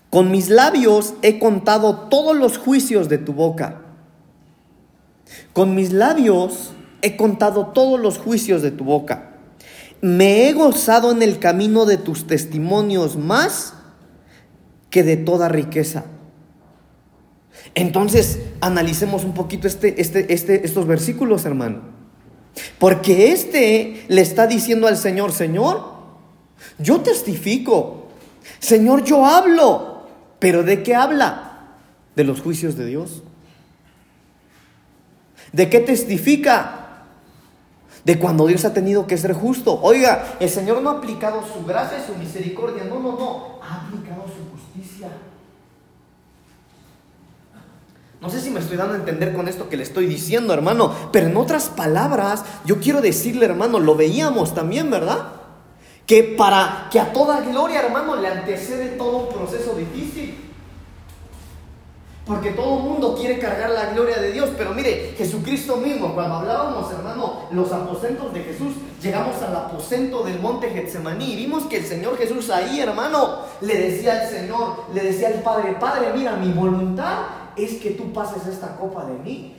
[0.10, 3.82] Con mis labios he contado todos los juicios de tu boca.
[5.52, 6.72] Con mis labios
[7.02, 9.34] he contado todos los juicios de tu boca.
[10.00, 13.74] Me he gozado en el camino de tus testimonios más
[14.90, 16.06] que de toda riqueza.
[17.74, 21.95] Entonces, analicemos un poquito este, este, este, estos versículos, hermano.
[22.80, 25.96] Porque este le está diciendo al Señor, Señor,
[26.80, 28.08] yo testifico,
[28.60, 29.96] Señor, yo hablo,
[30.40, 31.58] ¿Pero de qué habla?
[32.16, 33.24] De los juicios de Dios.
[35.52, 37.06] ¿De qué testifica?
[38.04, 39.80] De cuando Dios ha tenido que ser justo.
[39.82, 42.84] Oiga, el Señor no ha aplicado su gracia y su misericordia.
[42.84, 43.60] No, no, no.
[43.64, 45.10] Ha aplicado su justicia.
[48.26, 50.92] No sé si me estoy dando a entender con esto que le estoy diciendo, hermano.
[51.12, 55.36] Pero en otras palabras, yo quiero decirle, hermano, lo veíamos también, ¿verdad?
[56.06, 60.42] que para que a toda gloria, hermano, le antecede todo un proceso difícil.
[62.26, 64.50] Porque todo el mundo quiere cargar la gloria de Dios.
[64.58, 70.40] Pero mire, Jesucristo mismo, cuando hablábamos, hermano, los aposentos de Jesús, llegamos al aposento del
[70.40, 75.04] monte Getsemaní y vimos que el Señor Jesús ahí, hermano, le decía al Señor, le
[75.04, 79.56] decía al Padre, Padre, mira, mi voluntad es que tú pases esta copa de mí.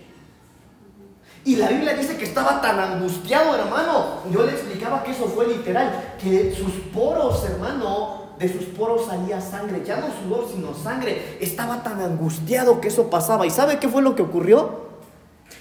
[1.45, 4.23] Y la Biblia dice que estaba tan angustiado, hermano.
[4.33, 9.41] Yo le explicaba que eso fue literal, que sus poros, hermano, de sus poros salía
[9.41, 11.39] sangre, ya no sudor, sino sangre.
[11.41, 13.47] Estaba tan angustiado que eso pasaba.
[13.47, 14.87] ¿Y sabe qué fue lo que ocurrió?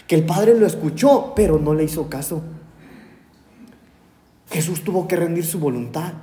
[0.08, 2.42] Que el Padre lo escuchó, pero no le hizo caso.
[4.50, 6.14] Jesús tuvo que rendir su voluntad.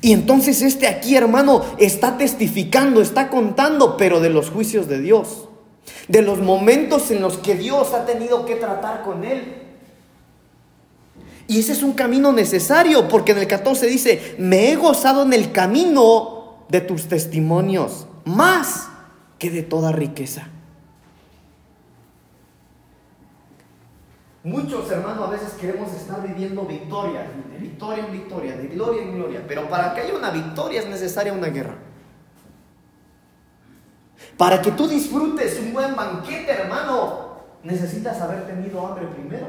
[0.00, 5.48] Y entonces este aquí, hermano, está testificando, está contando, pero de los juicios de Dios
[6.08, 9.62] de los momentos en los que Dios ha tenido que tratar con él.
[11.46, 15.32] Y ese es un camino necesario, porque en el 14 dice, me he gozado en
[15.32, 18.88] el camino de tus testimonios, más
[19.38, 20.48] que de toda riqueza.
[24.44, 29.14] Muchos hermanos a veces queremos estar viviendo victorias, de victoria en victoria, de gloria en
[29.14, 31.74] gloria, pero para que haya una victoria es necesaria una guerra.
[34.36, 39.46] Para que tú disfrutes un buen banquete, hermano, necesitas haber tenido hambre primero.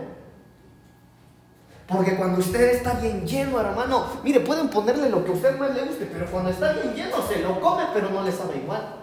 [1.87, 5.75] Porque cuando usted está bien lleno, hermano, mire, pueden ponerle lo que a usted más
[5.75, 8.95] le guste, pero cuando está bien lleno se lo come, pero no le sabe igual.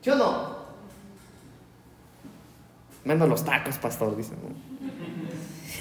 [0.00, 0.51] ¿Sí no?
[3.04, 4.36] Menos los tacos, pastor, dicen.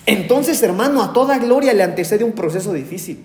[0.06, 3.24] Entonces, hermano, a toda gloria le antecede un proceso difícil.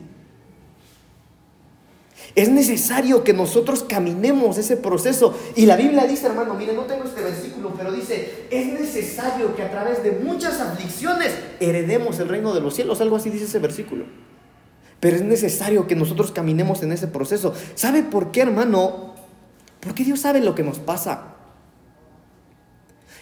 [2.34, 5.34] Es necesario que nosotros caminemos ese proceso.
[5.56, 9.62] Y la Biblia dice, hermano, mire, no tengo este versículo, pero dice, es necesario que
[9.62, 13.00] a través de muchas aflicciones heredemos el reino de los cielos.
[13.00, 14.04] Algo así dice ese versículo.
[15.00, 17.54] Pero es necesario que nosotros caminemos en ese proceso.
[17.74, 19.14] ¿Sabe por qué, hermano?
[19.80, 21.35] Porque Dios sabe lo que nos pasa.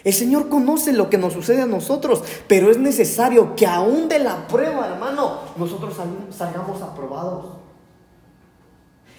[0.05, 4.19] El Señor conoce lo que nos sucede a nosotros, pero es necesario que aún de
[4.19, 5.95] la prueba, hermano, nosotros
[6.31, 7.47] salgamos aprobados.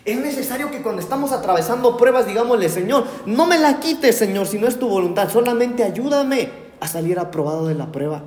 [0.05, 4.59] Es necesario que cuando estamos atravesando pruebas, digámosle, Señor, no me la quites, Señor, si
[4.59, 8.21] no es tu voluntad, solamente ayúdame a salir aprobado de la prueba.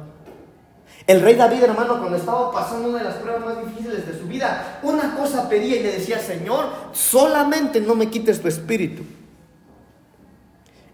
[1.06, 4.26] El rey David, hermano, cuando estaba pasando una de las pruebas más difíciles de su
[4.26, 9.04] vida, una cosa pedía y le decía, Señor, solamente no me quites tu espíritu.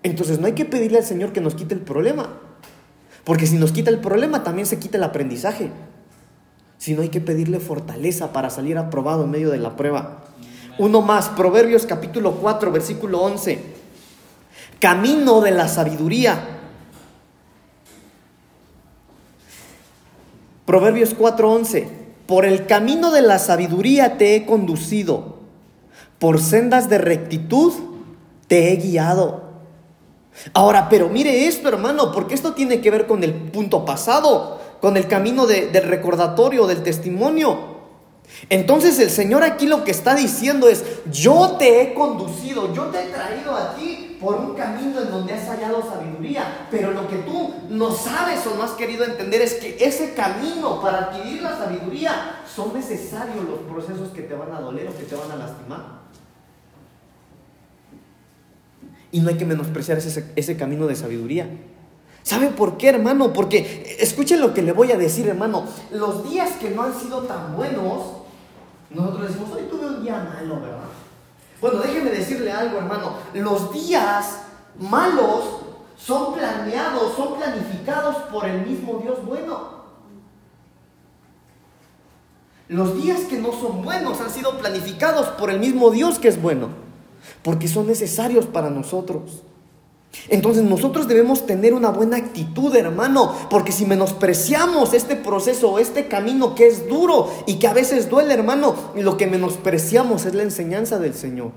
[0.05, 2.29] Entonces no hay que pedirle al Señor que nos quite el problema,
[3.25, 5.71] porque si nos quita el problema también se quita el aprendizaje.
[6.77, 10.25] Sino hay que pedirle fortaleza para salir aprobado en medio de la prueba.
[10.79, 13.59] Uno más, Proverbios capítulo 4, versículo 11.
[14.79, 16.39] Camino de la sabiduría.
[20.67, 21.89] Proverbios 4, 11.
[22.27, 25.39] Por el camino de la sabiduría te he conducido,
[26.19, 27.73] por sendas de rectitud
[28.49, 29.44] te he guiado.
[30.53, 34.97] Ahora, pero mire esto, hermano, porque esto tiene que ver con el punto pasado, con
[34.97, 37.75] el camino del recordatorio, del testimonio.
[38.51, 43.03] Entonces el Señor aquí lo que está diciendo es, yo te he conducido, yo te
[43.03, 47.17] he traído a ti por un camino en donde has hallado sabiduría, pero lo que
[47.19, 51.57] tú no sabes o no has querido entender es que ese camino para adquirir la
[51.57, 55.37] sabiduría son necesarios los procesos que te van a doler o que te van a
[55.37, 55.94] lastimar.
[59.15, 61.49] Y no hay que menospreciar ese, ese camino de sabiduría.
[62.25, 63.33] ¿Sabe por qué, hermano?
[63.33, 65.67] Porque escuchen lo que le voy a decir, hermano.
[65.93, 68.03] Los días que no han sido tan buenos,
[68.91, 70.89] nosotros decimos, hoy tuve un día malo, ¿verdad?
[71.61, 73.13] Bueno, déjeme decirle algo, hermano.
[73.35, 74.41] Los días
[74.81, 75.61] malos
[75.97, 79.85] son planeados, son planificados por el mismo Dios bueno.
[82.67, 86.43] Los días que no son buenos han sido planificados por el mismo Dios que es
[86.43, 86.71] bueno,
[87.43, 89.43] porque son necesarios para nosotros.
[90.29, 96.55] Entonces nosotros debemos tener una buena actitud, hermano, porque si menospreciamos este proceso, este camino
[96.55, 100.99] que es duro y que a veces duele, hermano, lo que menospreciamos es la enseñanza
[100.99, 101.51] del Señor.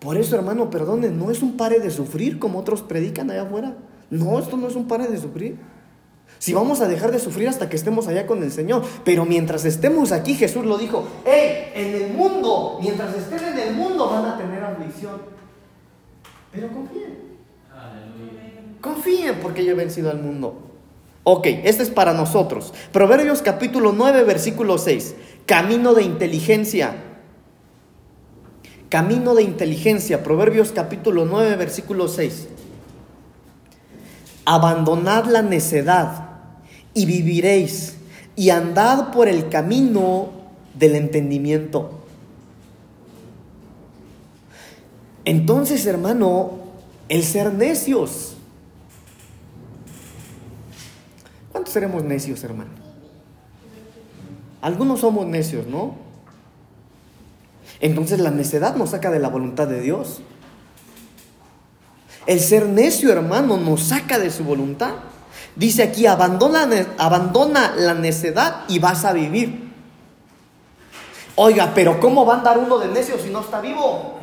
[0.00, 3.76] Por eso, hermano, perdone, no es un pare de sufrir como otros predican allá afuera.
[4.10, 5.56] No, esto no es un pare de sufrir.
[6.38, 8.82] Si vamos a dejar de sufrir hasta que estemos allá con el Señor.
[9.04, 13.74] Pero mientras estemos aquí, Jesús lo dijo, hey, en el mundo, mientras estén en el
[13.74, 15.20] mundo van a tener aflicción.
[16.52, 17.26] Pero confíen.
[18.80, 20.62] Confíen porque yo he vencido al mundo.
[21.24, 22.72] Ok, este es para nosotros.
[22.92, 25.16] Proverbios capítulo 9, versículo 6.
[25.44, 26.94] Camino de inteligencia.
[28.88, 30.22] Camino de inteligencia.
[30.22, 32.46] Proverbios capítulo 9, versículo 6.
[34.44, 36.25] Abandonad la necedad
[36.96, 37.94] y viviréis,
[38.36, 40.30] y andad por el camino
[40.72, 41.90] del entendimiento.
[45.26, 46.52] Entonces, hermano,
[47.10, 48.36] el ser necios.
[51.52, 52.70] ¿Cuántos seremos necios, hermano?
[54.62, 55.96] Algunos somos necios, ¿no?
[57.80, 60.22] Entonces la necedad nos saca de la voluntad de Dios.
[62.26, 64.94] El ser necio, hermano, nos saca de su voluntad.
[65.56, 69.72] Dice aquí, abandona, abandona la necedad y vas a vivir.
[71.34, 74.18] Oiga, pero ¿cómo va a andar uno de necio si no está vivo?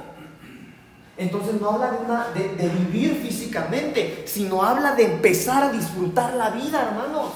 [1.17, 6.51] Entonces no habla de, una, de, vivir físicamente, sino habla de empezar a disfrutar la
[6.51, 7.31] vida, hermanos.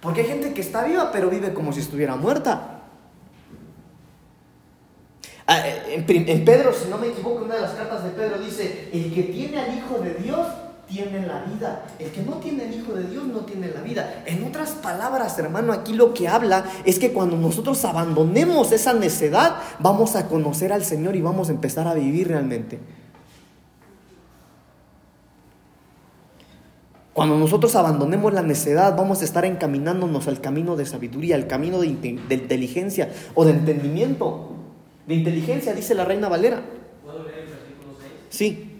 [0.00, 2.80] Porque hay gente que está viva, pero vive como si estuviera muerta.
[5.46, 9.14] Ah, en Pedro, si no me equivoco, una de las cartas de Pedro dice, el
[9.14, 10.46] que tiene al Hijo de Dios
[10.88, 11.86] tiene la vida.
[11.98, 14.22] El que no tiene el Hijo de Dios no tiene la vida.
[14.26, 19.56] En otras palabras, hermano, aquí lo que habla es que cuando nosotros abandonemos esa necedad,
[19.78, 22.78] vamos a conocer al Señor y vamos a empezar a vivir realmente.
[27.12, 31.80] Cuando nosotros abandonemos la necedad, vamos a estar encaminándonos al camino de sabiduría, al camino
[31.80, 34.50] de, de inteligencia o de entendimiento.
[35.06, 36.62] De inteligencia, dice la reina Valera.
[37.04, 38.12] ¿Puedo leer el versículo 6?
[38.30, 38.73] Sí.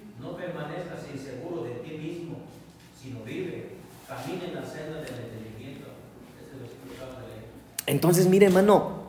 [7.94, 9.04] Entonces, mire, hermano,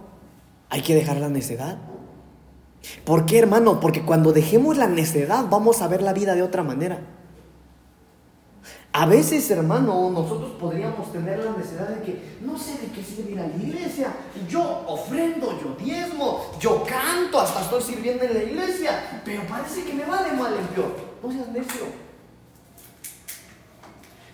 [0.70, 1.80] hay que dejar la necedad.
[3.04, 3.80] ¿Por qué, hermano?
[3.80, 7.00] Porque cuando dejemos la necedad vamos a ver la vida de otra manera.
[8.94, 13.32] A veces, hermano, nosotros podríamos tener la necesidad de que no sé de qué sirve
[13.32, 14.14] ir a la iglesia.
[14.48, 19.94] Yo ofrendo, yo diezmo, yo canto, hasta estoy sirviendo en la iglesia, pero parece que
[19.94, 20.96] me vale mal el peor.
[21.24, 22.05] No seas necio.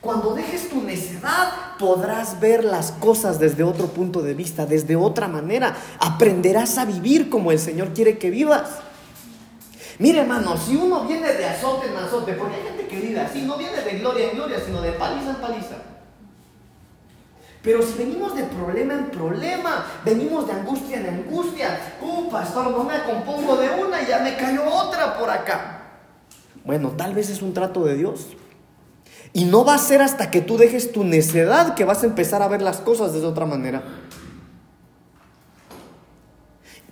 [0.01, 5.27] Cuando dejes tu necedad, podrás ver las cosas desde otro punto de vista, desde otra
[5.27, 5.77] manera.
[5.99, 8.79] Aprenderás a vivir como el Señor quiere que vivas.
[9.99, 13.43] Mire, hermano, si uno viene de azote en azote, porque hay gente que vive así,
[13.43, 15.75] no viene de gloria en gloria, sino de paliza en paliza.
[17.61, 22.83] Pero si venimos de problema en problema, venimos de angustia en angustia, uh, pastor, no
[22.83, 25.83] me compongo de una y ya me cayó otra por acá.
[26.65, 28.29] Bueno, tal vez es un trato de Dios.
[29.33, 32.41] Y no va a ser hasta que tú dejes tu necedad que vas a empezar
[32.41, 33.83] a ver las cosas de otra manera.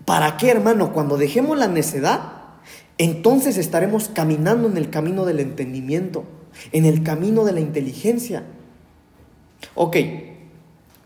[0.05, 0.93] ¿Para qué, hermano?
[0.93, 2.33] Cuando dejemos la necedad,
[2.97, 6.23] entonces estaremos caminando en el camino del entendimiento,
[6.71, 8.43] en el camino de la inteligencia.
[9.75, 9.97] Ok,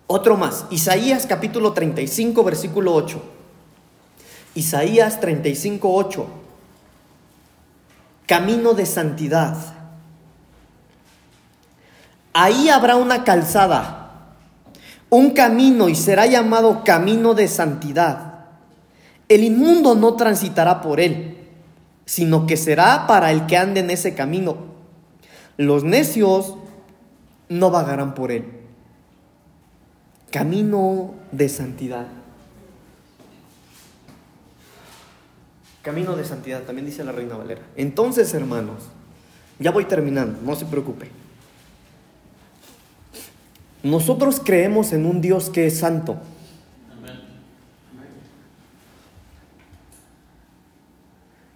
[0.07, 0.65] otro más.
[0.69, 3.21] Isaías capítulo 35, versículo 8.
[4.55, 6.27] Isaías 35, 8.
[8.27, 9.82] Camino de santidad.
[12.33, 14.33] Ahí habrá una calzada,
[15.09, 18.33] un camino y será llamado camino de santidad.
[19.29, 21.37] El inmundo no transitará por él,
[22.05, 24.57] sino que será para el que ande en ese camino.
[25.57, 26.55] Los necios
[27.49, 28.45] no vagarán por él.
[30.31, 32.07] Camino de santidad.
[35.83, 37.61] Camino de santidad, también dice la Reina Valera.
[37.75, 38.83] Entonces, hermanos,
[39.59, 41.22] ya voy terminando, no se preocupe.
[43.83, 46.17] Nosotros creemos en un Dios que es santo.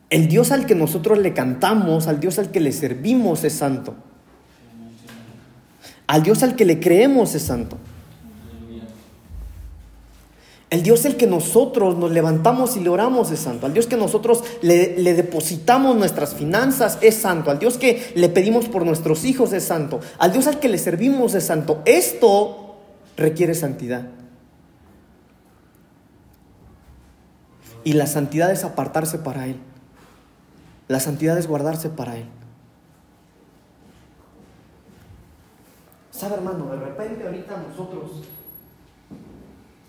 [0.10, 3.96] El Dios al que nosotros le cantamos, al Dios al que le servimos es santo.
[6.06, 7.78] Al Dios al que le creemos es santo.
[10.70, 13.66] El Dios el que nosotros nos levantamos y le oramos es santo.
[13.66, 17.52] Al Dios que nosotros le, le, depositamos nuestras finanzas es santo.
[17.52, 20.02] Al Dios que le pedimos por nuestros hijos es santo.
[20.18, 21.82] Al Dios al que le servimos es santo.
[21.86, 22.76] Esto
[23.16, 24.10] requiere santidad.
[27.86, 29.56] Y la santidad es apartarse para Él.
[30.90, 32.26] La santidad es guardarse para Él.
[36.12, 36.66] ¿Sabe hermano?
[36.72, 38.24] De repente ahorita nosotros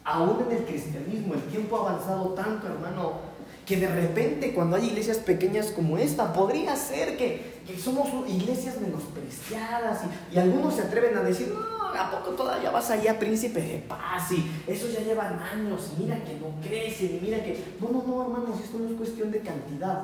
[0.09, 3.21] aún en el cristianismo, el tiempo ha avanzado tanto, hermano,
[3.67, 10.01] que de repente cuando hay iglesias pequeñas como esta, podría ser que, somos iglesias menospreciadas
[10.33, 13.79] y, y, algunos se atreven a decir, no, ¿a poco todavía vas allá, príncipe de
[13.87, 14.33] paz?
[14.33, 17.63] Y eso ya llevan años y mira que no crecen y mira que...
[17.79, 20.03] No, no, no, hermanos, esto no es cuestión de cantidad,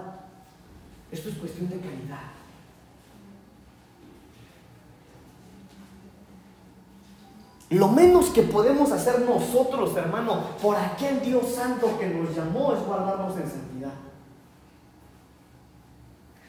[1.11, 2.44] esto es cuestión de calidad.
[7.71, 12.85] Lo menos que podemos hacer nosotros, hermano, por aquel Dios santo que nos llamó es
[12.85, 13.93] guardarnos en santidad.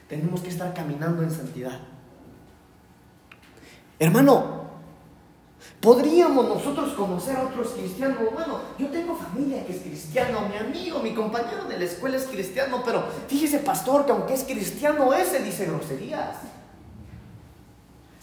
[0.07, 1.79] Tenemos que estar caminando en santidad.
[3.97, 4.65] Hermano,
[5.79, 8.19] podríamos nosotros conocer a otros cristianos.
[8.33, 12.25] Bueno, yo tengo familia que es cristiano, mi amigo, mi compañero de la escuela es
[12.25, 16.35] cristiano, pero fíjese, pastor, que aunque es cristiano, ese dice groserías.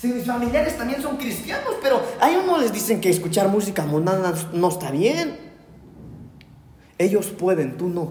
[0.03, 4.35] Si mis familiares también son cristianos, pero ellos no les dicen que escuchar música mundana
[4.53, 5.39] no está bien.
[6.99, 8.11] Ellos pueden, tú no.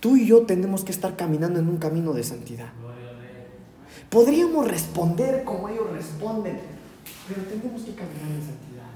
[0.00, 2.72] Tú y yo tenemos que estar caminando en un camino de santidad.
[4.10, 6.60] Podríamos responder como ellos responden,
[7.28, 8.90] pero tenemos que caminar en santidad.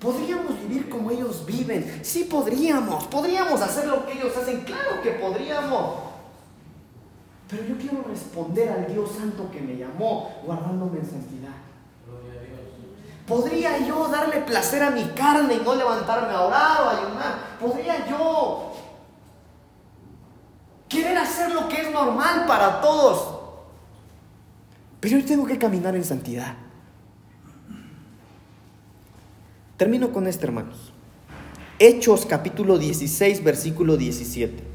[0.00, 2.00] ¿Podríamos vivir como ellos viven?
[2.02, 3.04] Sí, podríamos.
[3.04, 4.62] ¿Podríamos hacer lo que ellos hacen?
[4.62, 6.11] Claro que podríamos.
[7.52, 11.52] Pero yo quiero responder al Dios Santo que me llamó, guardándome en santidad.
[13.26, 17.58] ¿Podría yo darle placer a mi carne y no levantarme a orar o a ayunar?
[17.60, 18.72] ¿Podría yo
[20.88, 23.38] querer hacer lo que es normal para todos?
[25.00, 26.54] Pero yo tengo que caminar en santidad.
[29.76, 30.90] Termino con esto, hermanos.
[31.78, 34.71] Hechos capítulo 16, versículo 17.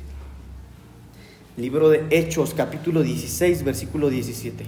[1.58, 4.64] Libro de Hechos, capítulo 16, versículo 17.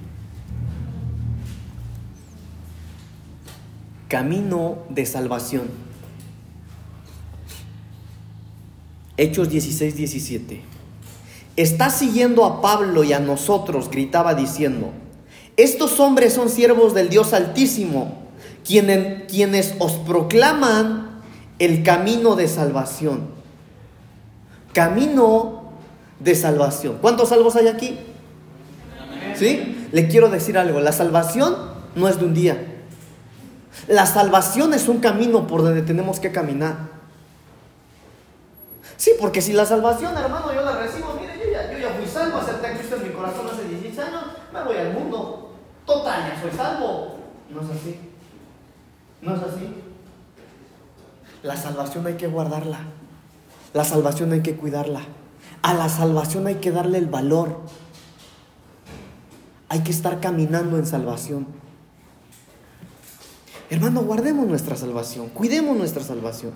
[4.08, 5.70] Camino de salvación.
[9.18, 10.62] Hechos 16, 17.
[11.58, 14.90] Está siguiendo a Pablo y a nosotros, gritaba diciendo,
[15.58, 18.18] estos hombres son siervos del Dios Altísimo,
[18.66, 21.22] quienes, quienes os proclaman
[21.60, 23.28] el camino de salvación.
[24.74, 25.59] Camino
[26.20, 26.98] de salvación.
[27.02, 28.00] ¿Cuántos salvos hay aquí?
[29.36, 29.88] ¿Sí?
[29.92, 31.56] Le quiero decir algo, la salvación
[31.96, 32.66] no es de un día.
[33.88, 36.90] La salvación es un camino por donde tenemos que caminar.
[38.98, 42.06] Sí, porque si la salvación, hermano, yo la recibo, mire, yo ya, yo ya fui
[42.06, 45.56] salvo, acepté a Cristo en mi corazón hace 16 años, me voy al mundo.
[45.86, 47.16] Total, ya soy salvo.
[47.50, 48.00] No es así.
[49.22, 49.74] No es así.
[51.44, 52.80] La salvación hay que guardarla.
[53.74, 55.02] La salvación hay que cuidarla.
[55.62, 57.60] A la salvación hay que darle el valor.
[59.68, 61.48] Hay que estar caminando en salvación.
[63.70, 66.54] Hermano, guardemos nuestra salvación, cuidemos nuestra salvación.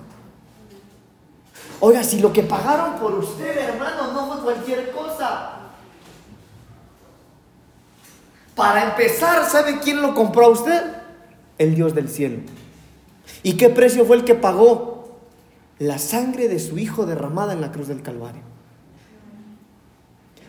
[1.80, 5.60] Oiga, si lo que pagaron por usted, hermano, no fue cualquier cosa.
[8.56, 10.82] Para empezar, ¿sabe quién lo compró a usted?
[11.58, 12.40] El Dios del cielo.
[13.44, 15.20] ¿Y qué precio fue el que pagó?
[15.78, 18.53] La sangre de su Hijo derramada en la cruz del Calvario.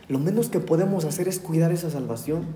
[0.09, 2.46] Lo menos que podemos hacer es cuidar esa salvación.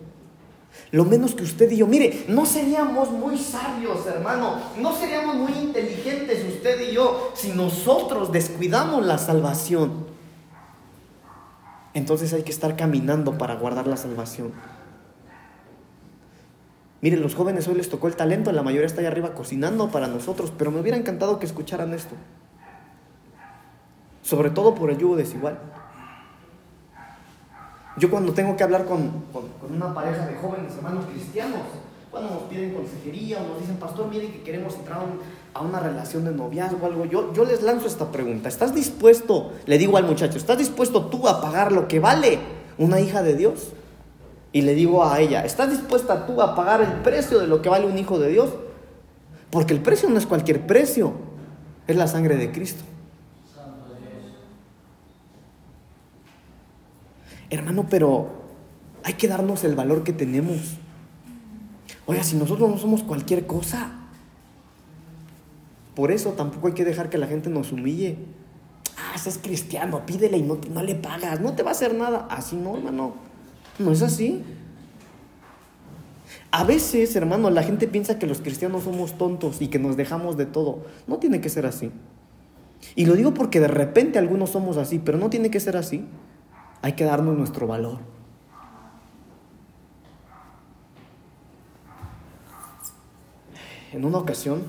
[0.90, 5.52] Lo menos que usted y yo, mire, no seríamos muy sabios, hermano, no seríamos muy
[5.52, 10.06] inteligentes usted y yo si nosotros descuidamos la salvación.
[11.94, 14.52] Entonces hay que estar caminando para guardar la salvación.
[17.00, 20.08] Miren, los jóvenes hoy les tocó el talento, la mayoría está allá arriba cocinando para
[20.08, 22.14] nosotros, pero me hubiera encantado que escucharan esto.
[24.22, 25.58] Sobre todo por el yugo desigual.
[27.98, 29.10] Yo cuando tengo que hablar con,
[29.68, 31.60] una pareja de jóvenes hermanos cristianos,
[32.10, 35.00] cuando nos piden consejería o nos dicen, pastor, miren que queremos entrar
[35.54, 38.48] a una relación de noviazgo o algo, yo, yo les lanzo esta pregunta.
[38.48, 42.38] ¿Estás dispuesto, le digo al muchacho, ¿estás dispuesto tú a pagar lo que vale
[42.78, 43.72] una hija de Dios?
[44.52, 47.68] Y le digo a ella, ¿estás dispuesta tú a pagar el precio de lo que
[47.68, 48.50] vale un hijo de Dios?
[49.50, 51.12] Porque el precio no es cualquier precio,
[51.86, 52.84] es la sangre de Cristo.
[57.50, 58.30] Hermano, pero
[59.04, 60.76] hay que darnos el valor que tenemos.
[62.06, 63.92] Oiga, si nosotros no somos cualquier cosa,
[65.94, 68.16] por eso tampoco hay que dejar que la gente nos humille.
[68.96, 72.26] Ah, es cristiano, pídele y no, no le pagas, no te va a hacer nada.
[72.30, 73.14] Así no, hermano.
[73.78, 74.42] No es así.
[76.50, 80.36] A veces, hermano, la gente piensa que los cristianos somos tontos y que nos dejamos
[80.36, 80.84] de todo.
[81.06, 81.90] No tiene que ser así.
[82.94, 86.04] Y lo digo porque de repente algunos somos así, pero no tiene que ser así.
[86.82, 87.98] Hay que darnos nuestro valor.
[93.92, 94.62] En una ocasión,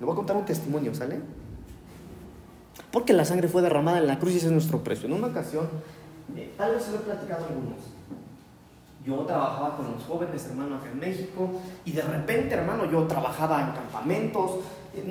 [0.00, 1.20] le voy a contar un testimonio, ¿sale?
[2.90, 5.06] Porque la sangre fue derramada en la cruz y ese es nuestro precio.
[5.06, 5.68] En una ocasión,
[6.36, 7.76] eh, tal vez se lo he platicado a algunos.
[9.06, 11.48] Yo trabajaba con los jóvenes, hermano, acá en México,
[11.84, 14.58] y de repente, hermano, yo trabajaba en campamentos.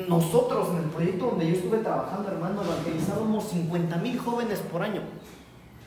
[0.07, 5.01] Nosotros, en el proyecto donde yo estuve trabajando, hermano, evangelizábamos 50 mil jóvenes por año.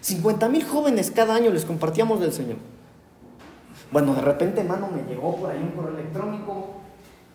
[0.01, 2.57] 50 mil jóvenes cada año les compartíamos del Señor.
[3.93, 6.77] Bueno, de repente, hermano, me llegó por ahí un correo electrónico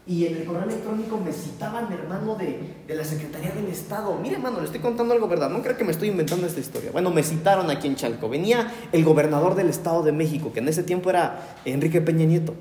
[0.08, 4.18] y en el correo electrónico me citaban, hermano, de, de la Secretaría del Estado.
[4.22, 5.50] Mire, hermano, le estoy contando algo verdad.
[5.50, 6.92] No creo que me estoy inventando esta historia.
[6.92, 8.30] Bueno, me citaron aquí en Chalco.
[8.30, 12.54] Venía el gobernador del Estado de México, que en ese tiempo era Enrique Peña Nieto.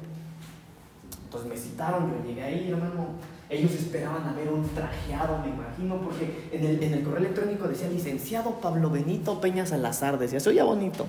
[1.24, 6.00] Entonces me citaron, yo llegué ahí, hermano ellos esperaban a ver un trajeado, me imagino,
[6.00, 10.50] porque en el, en el correo electrónico decía licenciado Pablo Benito Peña Salazar, decía, se
[10.50, 11.06] oía bonito.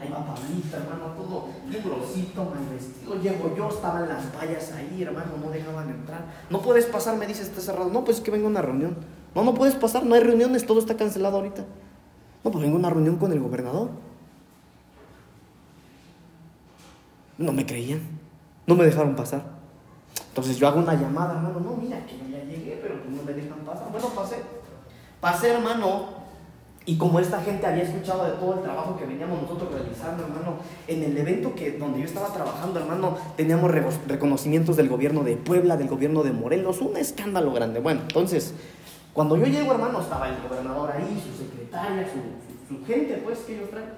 [0.00, 3.20] Ahí va, Pablito, hermano, todo grosito, mal vestido.
[3.20, 6.24] Llego yo, estaban las vallas ahí, hermano, no dejaban entrar.
[6.48, 7.90] No puedes pasar, me dice, está cerrado.
[7.90, 8.96] No, pues es que vengo a una reunión.
[9.34, 11.64] No, no puedes pasar, no hay reuniones, todo está cancelado ahorita.
[12.44, 13.90] No, pues vengo a una reunión con el gobernador.
[17.36, 18.00] No me creían,
[18.66, 19.59] no me dejaron pasar.
[20.30, 23.32] Entonces yo hago una llamada, hermano, no, mira, que ya llegué, pero pues no me
[23.32, 23.90] dejan pasar.
[23.90, 24.36] Bueno, pasé.
[25.20, 26.20] Pasé, hermano,
[26.86, 30.54] y como esta gente había escuchado de todo el trabajo que veníamos nosotros realizando, hermano,
[30.86, 33.70] en el evento que, donde yo estaba trabajando, hermano, teníamos
[34.06, 37.80] reconocimientos del gobierno de Puebla, del gobierno de Morelos, un escándalo grande.
[37.80, 38.54] Bueno, entonces,
[39.12, 43.56] cuando yo llego, hermano, estaba el gobernador ahí, su secretaria, su, su gente, pues, que
[43.56, 43.90] ellos traen.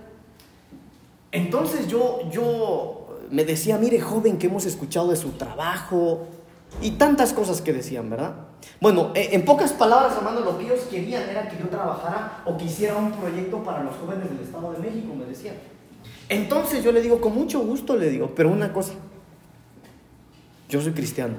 [1.31, 6.27] Entonces yo, yo me decía, mire joven, que hemos escuchado de su trabajo
[6.81, 8.35] y tantas cosas que decían, ¿verdad?
[8.81, 12.57] Bueno, eh, en pocas palabras, hermano, lo que ellos querían era que yo trabajara o
[12.57, 15.57] que hiciera un proyecto para los jóvenes del Estado de México, me decían.
[16.29, 18.95] Entonces yo le digo, con mucho gusto le digo, pero una cosa,
[20.69, 21.35] yo soy cristiano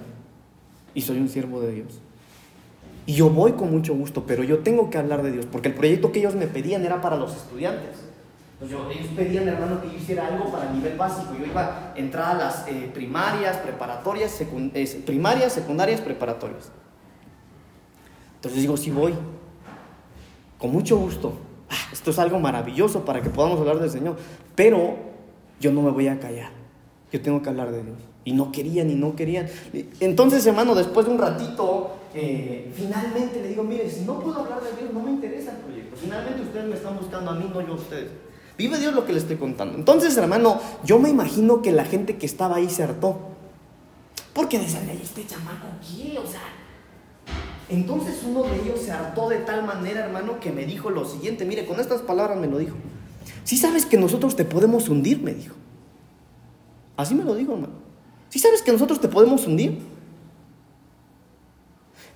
[0.94, 2.00] y soy un siervo de Dios.
[3.06, 5.74] Y yo voy con mucho gusto, pero yo tengo que hablar de Dios, porque el
[5.74, 8.12] proyecto que ellos me pedían era para los estudiantes
[8.66, 11.36] ellos pedían, hermano, que yo hiciera algo para el nivel básico.
[11.38, 14.41] Yo iba a entrar a las eh, primarias, preparatorias,
[15.05, 16.72] primarias, secundarias, preparatorias.
[18.36, 19.14] Entonces digo, sí voy.
[20.57, 21.34] Con mucho gusto.
[21.70, 24.18] Ah, esto es algo maravilloso para que podamos hablar del Señor.
[24.55, 24.95] Pero
[25.59, 26.51] yo no me voy a callar.
[27.11, 27.97] Yo tengo que hablar de Dios.
[28.26, 29.47] Y no querían y no querían.
[29.99, 34.61] Entonces, hermano, después de un ratito, eh, finalmente le digo, mire, si no puedo hablar
[34.61, 35.95] de Dios, no me interesa el proyecto.
[35.97, 38.11] Finalmente ustedes me están buscando a mí, no yo a ustedes.
[38.58, 39.78] Vive Dios lo que le estoy contando.
[39.78, 43.18] Entonces, hermano, yo me imagino que la gente que estaba ahí se hartó.
[44.34, 46.18] Porque decían, este chamaco, ¿qué?
[46.18, 46.41] O sea.
[47.70, 51.45] Entonces uno de ellos se hartó de tal manera, hermano, que me dijo lo siguiente.
[51.45, 52.76] Mire, con estas palabras me lo dijo.
[53.43, 55.56] Si sabes que nosotros te podemos hundir, me dijo.
[56.97, 57.74] Así me lo dijo, hermano.
[58.30, 59.80] ¿Sí sabes que nosotros te podemos hundir?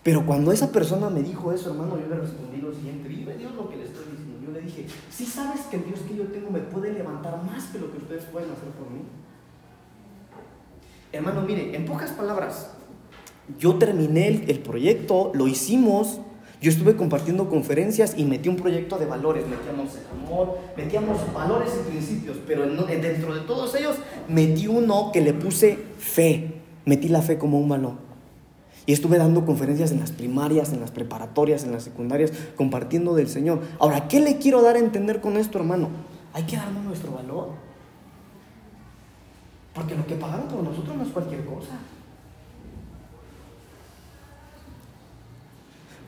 [0.04, 3.54] Pero cuando esa persona me dijo eso, hermano, yo le respondí lo siguiente, vive Dios
[3.56, 4.40] lo que le estoy diciendo.
[4.42, 7.66] Yo le dije, ¿sí sabes que el Dios que yo tengo me puede levantar más
[7.66, 9.02] que lo que ustedes pueden hacer por mí?
[11.12, 12.72] Hermano, mire, en pocas palabras,
[13.60, 16.20] yo terminé el, proyecto, lo hicimos,
[16.62, 21.90] yo estuve compartiendo conferencias y metí un proyecto de valores, metíamos amor, metíamos valores y
[21.90, 23.96] principios, pero dentro de todos ellos
[24.28, 28.07] metí uno que le puse fe, metí la fe como un valor.
[28.88, 33.28] Y estuve dando conferencias en las primarias, en las preparatorias, en las secundarias, compartiendo del
[33.28, 33.60] Señor.
[33.80, 35.90] Ahora, ¿qué le quiero dar a entender con esto, hermano?
[36.34, 37.50] Hay que darnos nuestro valor.
[39.74, 41.74] Porque lo que pagaron por nosotros no es cualquier cosa.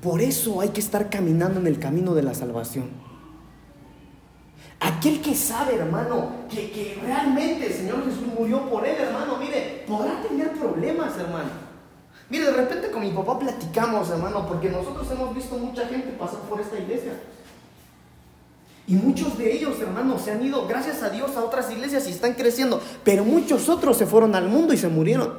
[0.01, 2.91] Por eso hay que estar caminando en el camino de la salvación.
[4.79, 9.83] Aquel que sabe, hermano, que, que, realmente el Señor Jesús murió por él, hermano, mire,
[9.85, 11.68] podrá tener problemas, hermano.
[12.29, 16.39] Mire, de repente con mi papá platicamos, hermano, porque nosotros hemos visto mucha gente pasar
[16.41, 17.13] por esta iglesia.
[18.87, 22.11] Y muchos de ellos, hermanos, se han ido, gracias a Dios, a otras iglesias y
[22.11, 22.81] están creciendo.
[23.03, 25.33] Pero muchos otros se fueron al mundo y se murieron.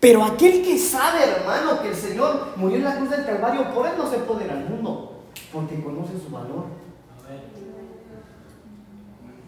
[0.00, 3.86] Pero aquel que sabe, hermano, que el Señor murió en la cruz del Calvario, por
[3.86, 6.66] él no se puede ir al mundo, porque conoce su valor.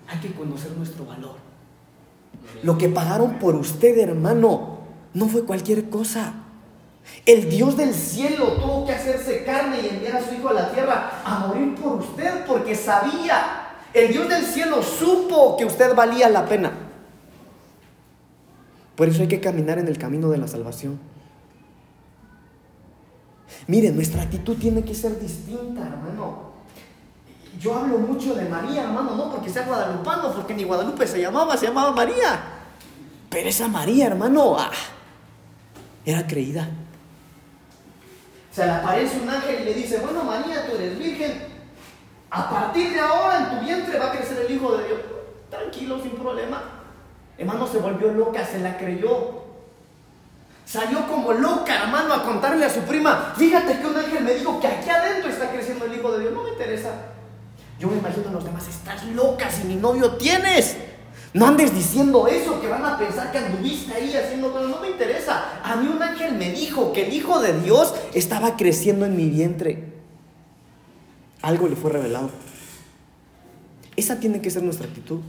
[0.08, 1.36] Hay que conocer nuestro valor.
[2.62, 4.79] Lo que pagaron por usted, hermano,
[5.14, 6.34] no fue cualquier cosa.
[7.26, 10.72] El Dios del cielo tuvo que hacerse carne y enviar a su Hijo a la
[10.72, 13.66] tierra a morir por usted porque sabía.
[13.92, 16.72] El Dios del cielo supo que usted valía la pena.
[18.94, 21.00] Por eso hay que caminar en el camino de la salvación.
[23.66, 26.50] Mire, nuestra actitud tiene que ser distinta, hermano.
[27.58, 31.56] Yo hablo mucho de María, hermano, no porque sea guadalupano, porque ni Guadalupe se llamaba,
[31.56, 32.40] se llamaba María.
[33.28, 34.70] Pero esa María, hermano, ah,
[36.10, 36.68] era creída.
[38.52, 41.42] Se le aparece un ángel y le dice, bueno María, tú eres virgen,
[42.30, 45.00] a partir de ahora en tu vientre va a crecer el Hijo de Dios.
[45.50, 46.62] Tranquilo, sin problema.
[47.38, 49.40] Hermano, se volvió loca, se la creyó.
[50.64, 54.60] Salió como loca, hermano, a contarle a su prima, fíjate que un ángel me dijo
[54.60, 56.32] que aquí adentro está creciendo el Hijo de Dios.
[56.32, 56.90] No me interesa.
[57.78, 60.76] Yo me imagino a los demás, estás loca si mi novio tienes.
[61.32, 64.68] No andes diciendo eso, que van a pensar que anduviste ahí haciendo cosas.
[64.68, 65.60] No me interesa.
[65.62, 69.28] A mí un ángel me dijo que el Hijo de Dios estaba creciendo en mi
[69.28, 69.92] vientre.
[71.42, 72.30] Algo le fue revelado.
[73.94, 75.20] Esa tiene que ser nuestra actitud.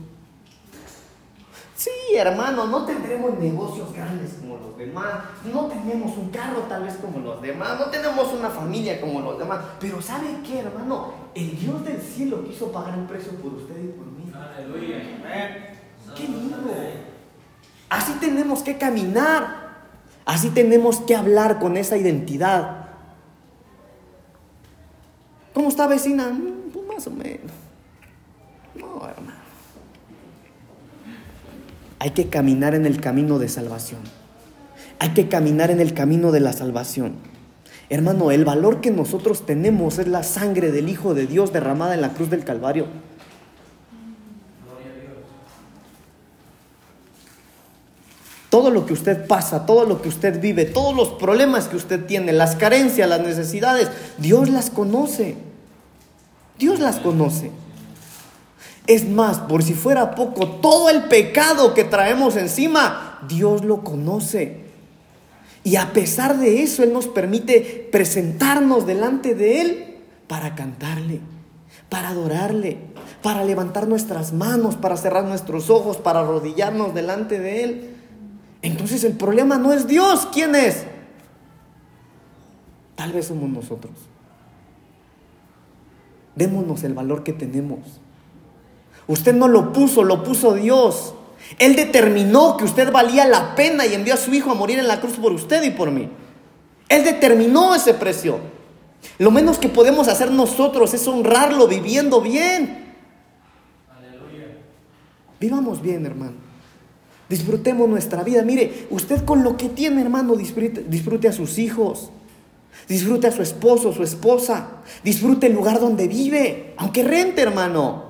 [1.76, 6.94] Sí, hermano, no tendremos negocios grandes como los demás, no tenemos un carro tal vez
[6.98, 11.12] como los demás, no tenemos una familia como los demás, pero ¿sabe qué, hermano?
[11.34, 14.32] El Dios del cielo quiso pagar un precio por usted y por mí.
[14.32, 15.81] Aleluya.
[16.16, 16.58] Qué lindo.
[17.90, 19.62] Así tenemos que caminar.
[20.26, 22.86] Así tenemos que hablar con esa identidad.
[25.54, 26.30] ¿Cómo está vecina?
[26.30, 27.52] Mm, pues más o menos.
[28.76, 29.42] No, hermano.
[32.00, 34.02] Hay que caminar en el camino de salvación.
[35.00, 37.16] Hay que caminar en el camino de la salvación.
[37.90, 42.02] Hermano, el valor que nosotros tenemos es la sangre del Hijo de Dios derramada en
[42.02, 42.88] la cruz del Calvario.
[48.52, 52.06] Todo lo que usted pasa, todo lo que usted vive, todos los problemas que usted
[52.06, 55.38] tiene, las carencias, las necesidades, Dios las conoce.
[56.60, 57.50] Dios las conoce.
[58.88, 64.66] Es más, por si fuera poco, todo el pecado que traemos encima, Dios lo conoce.
[65.64, 69.98] Y a pesar de eso, Él nos permite presentarnos delante de Él
[70.28, 71.22] para cantarle,
[71.88, 72.80] para adorarle,
[73.24, 77.91] para levantar nuestras manos, para cerrar nuestros ojos, para arrodillarnos delante de Él.
[78.62, 80.86] Entonces el problema no es Dios, ¿quién es?
[82.96, 83.94] Tal vez somos nosotros.
[86.36, 87.80] Démonos el valor que tenemos.
[89.08, 91.16] Usted no lo puso, lo puso Dios.
[91.58, 94.88] Él determinó que usted valía la pena y envió a su hijo a morir en
[94.88, 96.10] la cruz por usted y por mí.
[96.88, 98.40] Él determinó ese precio.
[99.18, 102.94] Lo menos que podemos hacer nosotros es honrarlo viviendo bien.
[103.90, 104.58] Aleluya.
[105.40, 106.51] Vivamos bien, hermano.
[107.32, 108.44] Disfrutemos nuestra vida.
[108.44, 112.12] Mire, usted con lo que tiene, hermano, disfrute, disfrute a sus hijos.
[112.90, 114.68] Disfrute a su esposo, su esposa.
[115.02, 116.74] Disfrute el lugar donde vive.
[116.76, 118.04] Aunque rente, hermano.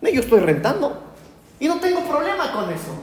[0.00, 0.98] Yo estoy rentando.
[1.60, 2.94] Y no tengo problema con eso.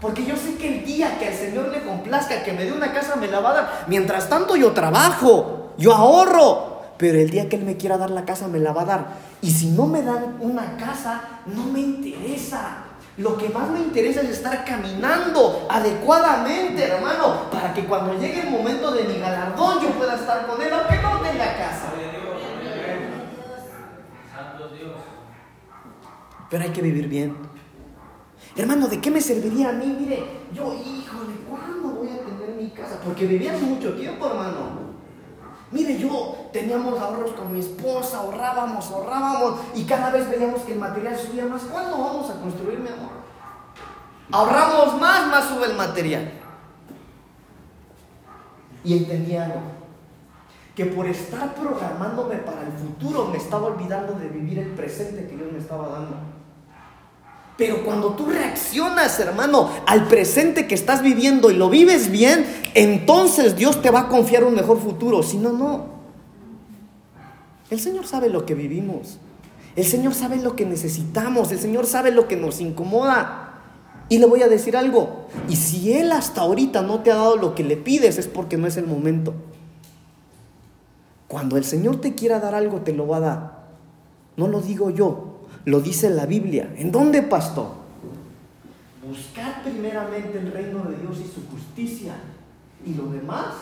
[0.00, 2.92] Porque yo sé que el día que al Señor le complazca que me dé una
[2.92, 3.84] casa me la va a dar.
[3.88, 6.82] Mientras tanto yo trabajo, yo ahorro.
[6.98, 9.06] Pero el día que Él me quiera dar la casa me la va a dar.
[9.42, 12.85] Y si no me dan una casa, no me interesa.
[13.18, 18.50] Lo que más me interesa es estar caminando adecuadamente, hermano, para que cuando llegue el
[18.50, 21.92] momento de mi galardón yo pueda estar con él, aunque no tenga casa.
[26.50, 27.36] Pero hay que vivir bien.
[28.54, 29.96] Hermano, ¿de qué me serviría a mí?
[29.98, 33.00] Mire, yo, híjole, ¿cuándo voy a tener mi casa?
[33.02, 34.85] Porque vivía hace mucho tiempo, hermano.
[35.72, 40.78] Mire, yo teníamos ahorros con mi esposa, ahorrábamos, ahorrábamos, y cada vez veíamos que el
[40.78, 41.62] material subía más.
[41.62, 43.10] ¿Cuándo vamos a construir, mi amor?
[44.30, 46.32] Ahorramos más, más sube el material.
[48.84, 49.60] Y entendí algo,
[50.76, 55.36] que por estar programándome para el futuro me estaba olvidando de vivir el presente que
[55.36, 56.35] Dios me estaba dando.
[57.56, 62.44] Pero cuando tú reaccionas, hermano, al presente que estás viviendo y lo vives bien,
[62.74, 65.22] entonces Dios te va a confiar un mejor futuro.
[65.22, 65.86] Si no, no.
[67.70, 69.18] El Señor sabe lo que vivimos.
[69.74, 71.50] El Señor sabe lo que necesitamos.
[71.50, 73.54] El Señor sabe lo que nos incomoda.
[74.10, 75.26] Y le voy a decir algo.
[75.48, 78.58] Y si Él hasta ahorita no te ha dado lo que le pides, es porque
[78.58, 79.34] no es el momento.
[81.26, 83.66] Cuando el Señor te quiera dar algo, te lo va a dar.
[84.36, 85.35] No lo digo yo,
[85.66, 86.72] lo dice la Biblia.
[86.76, 87.66] ¿En dónde, pastor?
[89.06, 92.14] Buscar primeramente el reino de Dios y su justicia.
[92.84, 93.54] Y lo demás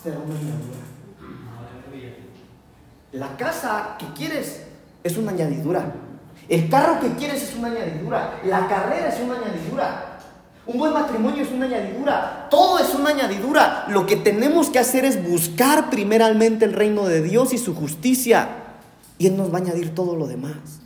[0.00, 0.78] será una añadidura.
[3.12, 4.64] La casa que quieres
[5.02, 5.94] es una añadidura.
[6.46, 8.40] El carro que quieres es una añadidura.
[8.44, 10.18] La carrera es una añadidura.
[10.66, 12.48] Un buen matrimonio es una añadidura.
[12.50, 13.86] Todo es una añadidura.
[13.88, 18.48] Lo que tenemos que hacer es buscar primeramente el reino de Dios y su justicia.
[19.16, 20.82] Y Él nos va a añadir todo lo demás.